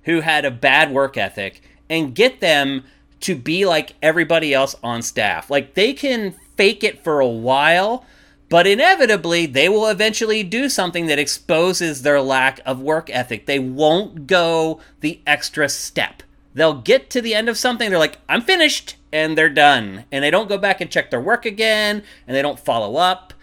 who 0.04 0.22
had 0.22 0.46
a 0.46 0.52
bad 0.52 0.92
work 0.92 1.18
ethic 1.18 1.62
and 1.90 2.16
get 2.16 2.40
them 2.40 2.84
to 3.22 3.36
be 3.36 3.66
like 3.66 3.94
everybody 4.02 4.54
else 4.54 4.76
on 4.82 5.02
staff. 5.02 5.50
Like 5.50 5.74
they 5.74 5.94
can 5.94 6.34
fake 6.56 6.84
it 6.84 7.04
for 7.04 7.20
a 7.20 7.28
while 7.28 8.06
but 8.52 8.68
inevitably, 8.68 9.46
they 9.46 9.70
will 9.70 9.88
eventually 9.88 10.44
do 10.44 10.68
something 10.68 11.06
that 11.06 11.18
exposes 11.18 12.02
their 12.02 12.20
lack 12.20 12.60
of 12.66 12.82
work 12.82 13.10
ethic. 13.10 13.46
They 13.46 13.60
won't 13.60 14.28
go 14.28 14.82
the 15.00 15.22
extra 15.26 15.70
step. 15.70 16.22
They'll 16.54 16.82
get 16.82 17.10
to 17.12 17.22
the 17.22 17.34
end 17.34 17.48
of 17.48 17.58
something, 17.58 17.90
they're 17.90 17.98
like, 17.98 18.20
I'm 18.28 18.42
finished, 18.42 18.98
and 19.14 19.38
they're 19.38 19.48
done. 19.48 20.04
And 20.12 20.22
they 20.22 20.30
don't 20.30 20.50
go 20.50 20.58
back 20.58 20.82
and 20.82 20.92
check 20.92 21.12
their 21.12 21.22
work 21.22 21.46
again, 21.46 22.04
and 22.28 22.36
they 22.36 22.42
don't 22.42 22.60
follow 22.60 22.98
up 22.98 23.34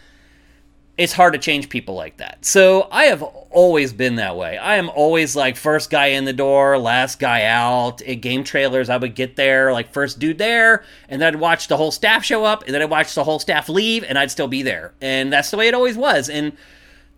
it's 0.98 1.12
hard 1.12 1.32
to 1.32 1.38
change 1.38 1.68
people 1.68 1.94
like 1.94 2.16
that. 2.16 2.44
So 2.44 2.88
I 2.90 3.04
have 3.04 3.22
always 3.22 3.92
been 3.92 4.16
that 4.16 4.36
way. 4.36 4.58
I 4.58 4.76
am 4.76 4.90
always 4.90 5.36
like 5.36 5.56
first 5.56 5.90
guy 5.90 6.06
in 6.06 6.24
the 6.24 6.32
door, 6.32 6.76
last 6.76 7.20
guy 7.20 7.44
out. 7.44 7.98
GameTrailers, 7.98 8.90
I 8.90 8.96
would 8.96 9.14
get 9.14 9.36
there, 9.36 9.72
like 9.72 9.92
first 9.92 10.18
dude 10.18 10.38
there, 10.38 10.84
and 11.08 11.22
then 11.22 11.34
I'd 11.34 11.40
watch 11.40 11.68
the 11.68 11.76
whole 11.76 11.92
staff 11.92 12.24
show 12.24 12.44
up, 12.44 12.64
and 12.64 12.74
then 12.74 12.82
I'd 12.82 12.90
watch 12.90 13.14
the 13.14 13.22
whole 13.22 13.38
staff 13.38 13.68
leave, 13.68 14.02
and 14.02 14.18
I'd 14.18 14.32
still 14.32 14.48
be 14.48 14.62
there. 14.62 14.92
And 15.00 15.32
that's 15.32 15.52
the 15.52 15.56
way 15.56 15.68
it 15.68 15.74
always 15.74 15.96
was. 15.96 16.28
And 16.28 16.52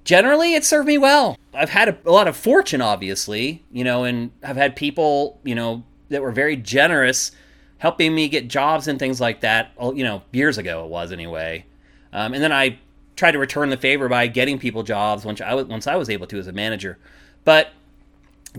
generally, 0.04 0.54
it 0.54 0.64
served 0.64 0.86
me 0.86 0.98
well. 0.98 1.38
I've 1.54 1.70
had 1.70 1.88
a, 1.88 1.96
a 2.04 2.12
lot 2.12 2.28
of 2.28 2.36
fortune, 2.36 2.82
obviously, 2.82 3.64
you 3.72 3.82
know, 3.82 4.04
and 4.04 4.30
I've 4.44 4.56
had 4.56 4.76
people, 4.76 5.40
you 5.42 5.54
know, 5.54 5.84
that 6.10 6.20
were 6.20 6.32
very 6.32 6.56
generous 6.56 7.32
helping 7.78 8.14
me 8.14 8.28
get 8.28 8.46
jobs 8.46 8.88
and 8.88 8.98
things 8.98 9.22
like 9.22 9.40
that, 9.40 9.72
you 9.80 10.04
know, 10.04 10.20
years 10.32 10.58
ago 10.58 10.84
it 10.84 10.90
was 10.90 11.12
anyway. 11.12 11.64
Um, 12.12 12.34
and 12.34 12.42
then 12.42 12.52
I 12.52 12.78
try 13.20 13.30
to 13.30 13.38
return 13.38 13.68
the 13.68 13.76
favor 13.76 14.08
by 14.08 14.26
getting 14.26 14.58
people 14.58 14.82
jobs 14.82 15.24
once 15.26 15.40
I 15.42 15.54
was 15.54 15.66
once 15.66 15.86
I 15.86 15.94
was 15.94 16.08
able 16.08 16.26
to 16.28 16.38
as 16.38 16.46
a 16.46 16.52
manager. 16.52 16.98
But 17.44 17.68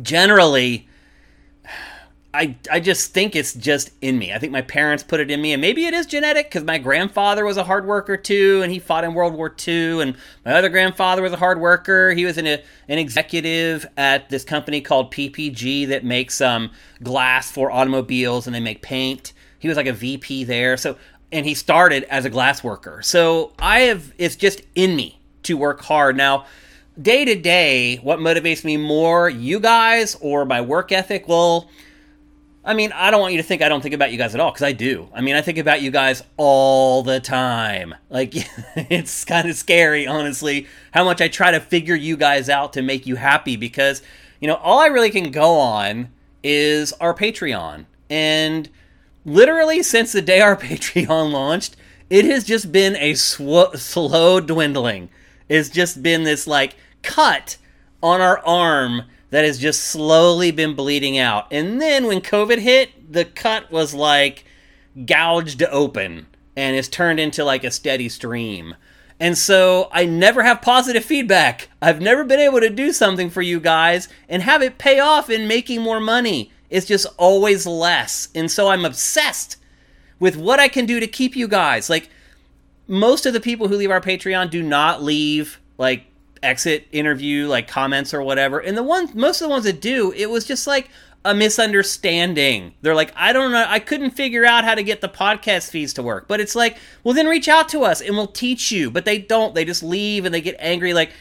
generally, 0.02 0.88
I 2.32 2.56
I 2.72 2.80
just 2.80 3.12
think 3.12 3.36
it's 3.36 3.56
just 3.56 3.90
in 4.02 4.20
me. 4.20 4.32
I 4.32 4.38
think 4.38 4.52
my 4.52 4.62
parents 4.62 5.04
put 5.04 5.20
it 5.20 5.32
in 5.32 5.42
me, 5.42 5.52
and 5.52 5.60
maybe 5.60 5.88
it 5.88 5.96
is 5.96 6.06
genetic 6.06 6.46
because 6.46 6.64
my 6.64 6.78
grandfather 6.78 7.44
was 7.44 7.58
a 7.58 7.64
hard 7.64 7.88
worker 7.88 8.16
too, 8.16 8.62
and 8.62 8.72
he 8.72 8.78
fought 8.78 9.04
in 9.04 9.16
World 9.16 9.34
War 9.34 9.54
II, 9.68 10.00
and 10.04 10.16
my 10.46 10.54
other 10.54 10.70
grandfather 10.70 11.24
was 11.24 11.34
a 11.34 11.38
hard 11.38 11.60
worker. 11.60 12.12
He 12.12 12.24
was 12.24 12.38
an 12.38 12.46
an 12.46 12.62
executive 12.88 13.88
at 13.98 14.30
this 14.30 14.44
company 14.44 14.80
called 14.80 15.12
PPG 15.12 15.88
that 15.88 16.06
makes 16.06 16.40
um 16.40 16.70
glass 17.02 17.52
for 17.52 17.72
automobiles, 17.72 18.46
and 18.46 18.56
they 18.56 18.60
make 18.60 18.84
paint. 18.84 19.34
He 19.58 19.68
was 19.68 19.76
like 19.76 19.88
a 19.88 19.94
VP 19.94 20.44
there, 20.44 20.78
so 20.78 20.98
and 21.32 21.46
he 21.46 21.54
started 21.54 22.04
as 22.04 22.26
a 22.26 22.30
glass 22.30 22.64
worker. 22.64 23.02
So 23.02 23.54
I 23.60 23.82
have 23.82 24.14
it's 24.18 24.36
just 24.36 24.62
in 24.76 24.96
me 24.96 25.20
to 25.44 25.58
work 25.58 25.82
hard. 25.82 26.16
Now, 26.18 26.46
day 27.02 27.26
to 27.26 27.36
day, 27.36 27.98
what 27.98 28.20
motivates 28.20 28.64
me 28.64 28.78
more, 28.78 29.30
you 29.30 29.60
guys 29.60 30.16
or 30.22 30.46
my 30.46 30.62
work 30.62 30.92
ethic? 30.92 31.28
Well, 31.28 31.70
I 32.64 32.76
mean, 32.76 32.92
I 32.92 33.10
don't 33.10 33.22
want 33.22 33.34
you 33.34 33.42
to 33.42 33.48
think 33.48 33.64
I 33.64 33.70
don't 33.70 33.82
think 33.82 33.96
about 33.96 34.12
you 34.12 34.20
guys 34.20 34.36
at 34.36 34.42
all, 34.42 34.52
because 34.52 34.64
I 34.64 34.72
do. 34.72 35.10
I 35.16 35.22
mean, 35.22 35.36
I 35.36 35.42
think 35.42 35.58
about 35.58 35.82
you 35.82 35.90
guys 35.90 36.22
all 36.38 37.02
the 37.02 37.20
time. 37.20 37.96
Like, 38.10 38.34
it's 38.76 39.26
kind 39.26 39.50
of 39.50 39.56
scary, 39.56 40.06
honestly, 40.06 40.68
how 40.92 41.04
much 41.04 41.22
I 41.22 41.28
try 41.28 41.52
to 41.52 41.60
figure 41.60 41.96
you 41.96 42.18
guys 42.18 42.50
out 42.50 42.74
to 42.74 42.84
make 42.84 43.08
you 43.08 43.16
happy, 43.16 43.56
because, 43.56 44.04
you 44.40 44.48
know, 44.48 44.56
all 44.56 44.80
I 44.80 44.88
really 44.88 45.10
can 45.10 45.32
go 45.32 45.56
on 45.56 46.10
is 46.44 46.94
our 46.94 47.16
Patreon. 47.16 47.86
And 48.12 48.70
literally, 49.26 49.84
since 49.84 50.12
the 50.12 50.22
day 50.22 50.42
our 50.42 50.56
Patreon 50.58 51.32
launched, 51.32 51.76
it 52.10 52.26
has 52.26 52.44
just 52.44 52.72
been 52.72 52.96
a 52.98 53.14
sw- 53.14 53.76
slow 53.76 54.40
dwindling. 54.40 55.10
It's 55.50 55.70
just 55.70 56.02
been 56.04 56.24
this, 56.24 56.48
like, 56.48 56.76
cut 57.02 57.58
on 58.02 58.22
our 58.22 58.40
arm 58.46 59.04
that 59.32 59.46
has 59.46 59.58
just 59.58 59.84
slowly 59.84 60.52
been 60.52 60.76
bleeding 60.76 61.18
out. 61.18 61.48
And 61.52 61.82
then 61.82 62.06
when 62.06 62.22
COVID 62.22 62.60
hit, 62.60 63.12
the 63.12 63.26
cut 63.26 63.72
was 63.72 63.94
like 63.94 64.46
gouged 65.06 65.64
open 65.64 66.28
and 66.56 66.76
it's 66.76 66.88
turned 66.88 67.20
into 67.20 67.44
like 67.44 67.64
a 67.64 67.72
steady 67.72 68.10
stream. 68.10 68.76
And 69.20 69.38
so 69.38 69.88
I 69.92 70.06
never 70.06 70.44
have 70.44 70.62
positive 70.62 71.06
feedback. 71.06 71.70
I've 71.82 72.02
never 72.02 72.24
been 72.24 72.40
able 72.40 72.60
to 72.60 72.70
do 72.70 72.92
something 72.92 73.30
for 73.30 73.42
you 73.42 73.60
guys 73.60 74.10
and 74.28 74.42
have 74.44 74.62
it 74.62 74.78
pay 74.78 75.00
off 75.00 75.30
in 75.30 75.48
making 75.48 75.82
more 75.82 76.00
money. 76.00 76.52
It's 76.72 76.88
just 76.88 77.06
always 77.18 77.68
less. 77.68 78.30
And 78.34 78.50
so 78.50 78.70
I'm 78.70 78.86
obsessed 78.86 79.58
with 80.20 80.38
what 80.38 80.60
I 80.60 80.70
can 80.70 80.86
do 80.86 81.00
to 81.00 81.08
keep 81.08 81.36
you 81.36 81.48
guys. 81.48 81.90
Like 81.90 82.10
most 82.88 83.26
of 83.26 83.34
the 83.34 83.40
people 83.40 83.68
who 83.68 83.76
leave 83.76 83.92
our 83.92 84.02
Patreon 84.02 84.50
do 84.50 84.64
not 84.64 85.04
leave 85.04 85.60
like 85.78 86.06
exit 86.42 86.88
interview 86.92 87.48
like 87.48 87.68
comments 87.68 88.14
or 88.14 88.24
whatever. 88.24 88.60
And 88.60 88.78
the 88.78 88.84
ones 88.84 89.14
most 89.14 89.42
of 89.42 89.48
the 89.48 89.50
ones 89.50 89.66
that 89.66 89.82
do, 89.82 90.14
it 90.14 90.30
was 90.30 90.46
just 90.46 90.66
like 90.66 90.90
a 91.24 91.36
misunderstanding. 91.36 92.74
They're 92.82 92.96
like, 92.96 93.14
I 93.16 93.34
don't 93.34 93.52
know, 93.52 93.66
I 93.68 93.80
couldn't 93.80 94.12
figure 94.12 94.46
out 94.46 94.64
how 94.64 94.74
to 94.74 94.82
get 94.82 95.02
the 95.02 95.10
podcast 95.10 95.70
fees 95.70 95.94
to 95.94 96.04
work. 96.04 96.28
But 96.28 96.40
it's 96.40 96.56
like, 96.56 96.78
well 97.04 97.14
then 97.14 97.28
reach 97.28 97.48
out 97.48 97.70
to 97.70 97.84
us 97.84 98.02
and 98.02 98.16
we'll 98.16 98.28
teach 98.28 98.72
you. 98.72 98.90
But 98.90 99.06
they 99.06 99.20
don't. 99.20 99.54
They 99.54 99.66
just 99.66 99.84
leave 99.84 100.26
and 100.26 100.34
they 100.34 100.42
get 100.42 100.56
angry 100.60 100.94
like 100.94 101.12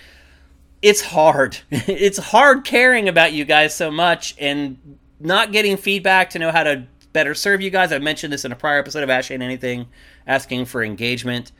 it's 0.82 1.00
hard. 1.00 1.58
it's 1.70 2.18
hard 2.18 2.64
caring 2.64 3.08
about 3.08 3.32
you 3.32 3.44
guys 3.44 3.74
so 3.74 3.90
much 3.90 4.34
and 4.38 4.98
not 5.20 5.52
getting 5.52 5.76
feedback 5.76 6.30
to 6.30 6.38
know 6.38 6.50
how 6.50 6.64
to 6.64 6.86
better 7.12 7.34
serve 7.34 7.60
you 7.60 7.70
guys. 7.70 7.92
I 7.92 7.98
mentioned 7.98 8.32
this 8.32 8.44
in 8.44 8.52
a 8.52 8.56
prior 8.56 8.78
episode 8.78 9.02
of 9.02 9.10
Ask 9.10 9.28
Shane 9.28 9.42
Anything, 9.42 9.86
asking 10.26 10.64
for 10.66 10.82
engagement. 10.82 11.52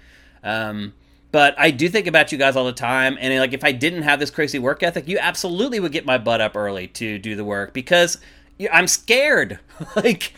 Um, 0.43 0.95
but 1.33 1.55
I 1.59 1.71
do 1.71 1.89
think 1.89 2.07
about 2.07 2.33
you 2.33 2.39
guys 2.39 2.57
all 2.57 2.65
the 2.65 2.73
time, 2.73 3.17
and 3.21 3.39
like 3.39 3.53
if 3.53 3.63
I 3.63 3.73
didn't 3.73 4.03
have 4.03 4.19
this 4.19 4.31
crazy 4.31 4.59
work 4.59 4.83
ethic, 4.83 5.07
you 5.07 5.19
absolutely 5.19 5.79
would 5.79 5.93
get 5.93 6.05
my 6.05 6.19
butt 6.19 6.41
up 6.41 6.57
early 6.57 6.89
to 6.89 7.19
do 7.19 7.37
the 7.37 7.45
work 7.45 7.73
because 7.73 8.19
I'm 8.73 8.89
scared. 8.89 9.61
like 9.97 10.35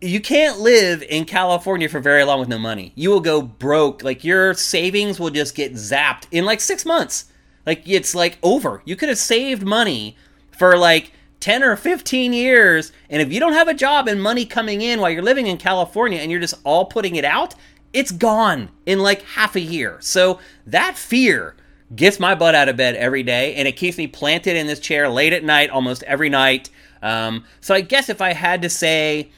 you 0.00 0.20
can't 0.20 0.58
live 0.58 1.02
in 1.02 1.24
California 1.24 1.88
for 1.88 2.00
very 2.00 2.24
long 2.24 2.40
with 2.40 2.48
no 2.48 2.58
money. 2.58 2.92
You 2.96 3.10
will 3.10 3.20
go 3.20 3.42
broke. 3.42 4.02
Like 4.02 4.24
your 4.24 4.54
savings 4.54 5.20
will 5.20 5.30
just 5.30 5.54
get 5.54 5.74
zapped 5.74 6.26
in 6.30 6.44
like 6.44 6.60
six 6.60 6.86
months. 6.86 7.26
Like 7.66 7.82
it's 7.86 8.14
like 8.14 8.38
over. 8.42 8.82
You 8.84 8.96
could 8.96 9.08
have 9.08 9.18
saved 9.18 9.62
money 9.62 10.16
for 10.58 10.76
like 10.76 11.12
10 11.42 11.64
or 11.64 11.76
15 11.76 12.32
years. 12.32 12.92
And 13.10 13.20
if 13.20 13.32
you 13.32 13.40
don't 13.40 13.52
have 13.52 13.68
a 13.68 13.74
job 13.74 14.08
and 14.08 14.22
money 14.22 14.46
coming 14.46 14.80
in 14.80 15.00
while 15.00 15.10
you're 15.10 15.22
living 15.22 15.48
in 15.48 15.58
California 15.58 16.20
and 16.20 16.30
you're 16.30 16.40
just 16.40 16.54
all 16.64 16.86
putting 16.86 17.16
it 17.16 17.24
out, 17.24 17.54
it's 17.92 18.12
gone 18.12 18.70
in 18.86 19.00
like 19.00 19.22
half 19.22 19.56
a 19.56 19.60
year. 19.60 19.98
So 20.00 20.38
that 20.66 20.96
fear 20.96 21.56
gets 21.94 22.18
my 22.20 22.34
butt 22.34 22.54
out 22.54 22.68
of 22.68 22.76
bed 22.76 22.94
every 22.94 23.24
day 23.24 23.54
and 23.56 23.68
it 23.68 23.72
keeps 23.72 23.98
me 23.98 24.06
planted 24.06 24.56
in 24.56 24.68
this 24.68 24.80
chair 24.80 25.08
late 25.08 25.32
at 25.32 25.44
night 25.44 25.68
almost 25.68 26.02
every 26.04 26.30
night. 26.30 26.70
Um, 27.02 27.44
so 27.60 27.74
I 27.74 27.80
guess 27.80 28.08
if 28.08 28.22
I 28.22 28.32
had 28.32 28.62
to 28.62 28.70
say, 28.70 29.30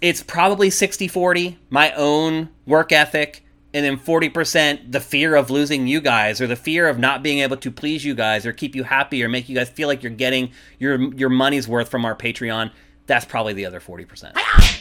it's 0.00 0.22
probably 0.22 0.70
60 0.70 1.08
40, 1.08 1.58
my 1.68 1.92
own 1.92 2.48
work 2.66 2.90
ethic, 2.90 3.43
and 3.74 3.84
then 3.84 3.98
40% 3.98 4.92
the 4.92 5.00
fear 5.00 5.34
of 5.34 5.50
losing 5.50 5.86
you 5.88 6.00
guys 6.00 6.40
or 6.40 6.46
the 6.46 6.56
fear 6.56 6.88
of 6.88 6.98
not 6.98 7.22
being 7.22 7.40
able 7.40 7.56
to 7.58 7.70
please 7.70 8.04
you 8.04 8.14
guys 8.14 8.46
or 8.46 8.52
keep 8.52 8.74
you 8.74 8.84
happy 8.84 9.22
or 9.22 9.28
make 9.28 9.48
you 9.48 9.54
guys 9.54 9.68
feel 9.68 9.88
like 9.88 10.02
you're 10.02 10.12
getting 10.12 10.52
your 10.78 11.12
your 11.14 11.28
money's 11.28 11.66
worth 11.68 11.90
from 11.90 12.04
our 12.04 12.14
Patreon. 12.14 12.70
That's 13.06 13.26
probably 13.26 13.52
the 13.52 13.66
other 13.66 13.80
40%. 13.80 14.32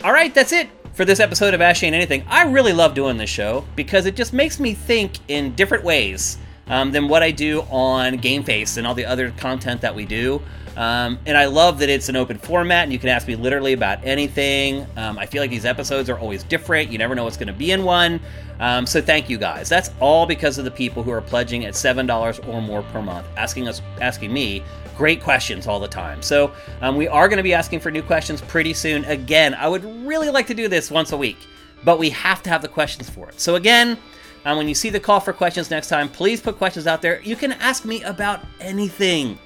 All 0.03 0.13
right, 0.13 0.33
that's 0.33 0.53
it 0.53 0.69
for 0.93 1.03
this 1.03 1.19
episode 1.19 1.53
of 1.53 1.59
Ask 1.59 1.81
Shane 1.81 1.93
Anything. 1.93 2.23
I 2.29 2.43
really 2.43 2.71
love 2.71 2.93
doing 2.93 3.17
this 3.17 3.29
show 3.29 3.65
because 3.75 4.05
it 4.05 4.15
just 4.15 4.31
makes 4.31 4.61
me 4.61 4.73
think 4.73 5.17
in 5.27 5.55
different 5.55 5.83
ways 5.83 6.37
um, 6.67 6.91
than 6.91 7.09
what 7.09 7.21
I 7.21 7.31
do 7.31 7.61
on 7.69 8.19
GameFace 8.19 8.77
and 8.77 8.87
all 8.87 8.93
the 8.93 9.05
other 9.05 9.31
content 9.31 9.81
that 9.81 9.93
we 9.93 10.05
do. 10.05 10.41
Um, 10.75 11.19
and 11.25 11.37
I 11.37 11.45
love 11.45 11.79
that 11.79 11.89
it's 11.89 12.09
an 12.09 12.15
open 12.15 12.37
format 12.37 12.83
and 12.83 12.93
you 12.93 12.99
can 12.99 13.09
ask 13.09 13.27
me 13.27 13.35
literally 13.35 13.73
about 13.73 14.03
anything. 14.03 14.87
Um, 14.97 15.19
I 15.19 15.25
feel 15.25 15.41
like 15.41 15.51
these 15.51 15.65
episodes 15.65 16.09
are 16.09 16.17
always 16.17 16.43
different. 16.43 16.91
You 16.91 16.97
never 16.97 17.13
know 17.13 17.23
what's 17.23 17.37
going 17.37 17.47
to 17.47 17.53
be 17.53 17.71
in 17.71 17.83
one. 17.83 18.19
Um, 18.59 18.85
so 18.85 19.01
thank 19.01 19.29
you 19.29 19.37
guys. 19.37 19.69
That's 19.69 19.91
all 19.99 20.25
because 20.25 20.57
of 20.57 20.65
the 20.65 20.71
people 20.71 21.03
who 21.03 21.11
are 21.11 21.21
pledging 21.21 21.65
at 21.65 21.75
seven 21.75 22.05
dollars 22.05 22.39
or 22.39 22.61
more 22.61 22.81
per 22.83 23.01
month, 23.01 23.27
asking 23.37 23.67
us, 23.67 23.81
asking 24.01 24.33
me 24.33 24.63
great 24.97 25.21
questions 25.21 25.67
all 25.67 25.79
the 25.79 25.87
time. 25.87 26.21
So 26.21 26.51
um, 26.81 26.95
we 26.95 27.07
are 27.07 27.27
going 27.27 27.37
to 27.37 27.43
be 27.43 27.53
asking 27.53 27.79
for 27.79 27.91
new 27.91 28.03
questions 28.03 28.41
pretty 28.41 28.73
soon. 28.73 29.05
Again, 29.05 29.53
I 29.53 29.67
would 29.67 29.83
really 30.05 30.29
like 30.29 30.47
to 30.47 30.53
do 30.53 30.67
this 30.67 30.91
once 30.91 31.11
a 31.11 31.17
week, 31.17 31.37
but 31.83 31.99
we 31.99 32.09
have 32.11 32.43
to 32.43 32.49
have 32.49 32.61
the 32.61 32.67
questions 32.67 33.09
for 33.09 33.29
it. 33.29 33.39
So 33.39 33.55
again, 33.55 33.97
um, 34.45 34.57
when 34.57 34.67
you 34.67 34.75
see 34.75 34.89
the 34.89 34.99
call 34.99 35.19
for 35.19 35.33
questions 35.33 35.71
next 35.71 35.87
time, 35.87 36.09
please 36.09 36.41
put 36.41 36.57
questions 36.57 36.85
out 36.85 37.01
there. 37.01 37.21
You 37.21 37.35
can 37.35 37.53
ask 37.53 37.85
me 37.85 38.03
about 38.03 38.41
anything. 38.59 39.39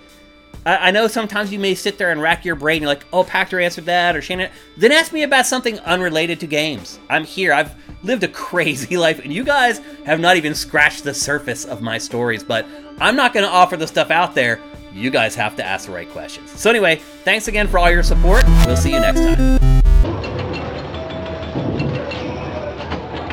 I, 0.68 0.90
I 0.90 0.92
know 0.92 1.08
sometimes 1.08 1.52
you 1.52 1.60
may 1.60 1.74
sit 1.74 1.98
there 1.98 2.12
and 2.12 2.22
rack 2.22 2.46
your 2.46 2.56
brain. 2.56 2.82
You're 2.82 2.90
like, 2.90 3.06
oh, 3.14 3.24
Pachter 3.24 3.64
answered 3.64 3.86
that, 3.86 4.16
or 4.16 4.22
Shannon. 4.22 4.52
Then 4.76 4.92
ask 4.92 5.14
me 5.14 5.24
about 5.24 5.48
something 5.48 5.80
unrelated 5.80 6.40
to 6.42 6.48
games. 6.48 7.00
I'm 7.10 7.24
here. 7.24 7.54
I've 7.54 7.74
lived 8.04 8.24
a 8.24 8.28
crazy 8.46 8.98
life, 8.98 9.20
and 9.24 9.34
you 9.34 9.44
guys 9.44 9.80
have 10.06 10.20
not 10.20 10.38
even 10.38 10.54
scratched 10.54 11.04
the 11.04 11.14
surface 11.14 11.66
of 11.66 11.82
my 11.82 11.98
stories, 11.98 12.44
but 12.44 12.68
I'm 13.00 13.16
not 13.16 13.34
going 13.34 13.46
to 13.46 13.52
offer 13.52 13.78
the 13.78 13.88
stuff 13.88 14.12
out 14.12 14.36
there 14.36 14.62
you 14.94 15.12
guys 15.12 15.36
have 15.36 15.56
to 15.56 15.64
ask 15.64 15.86
the 15.86 15.92
right 15.92 16.10
questions. 16.10 16.50
So, 16.52 16.70
anyway, 16.70 16.96
thanks 17.24 17.48
again 17.48 17.68
for 17.68 17.78
all 17.78 17.92
your 17.92 18.04
support. 18.04 18.44
We'll 18.66 18.78
see 18.78 18.94
you 18.94 19.00
next 19.00 19.20
time. 19.20 19.77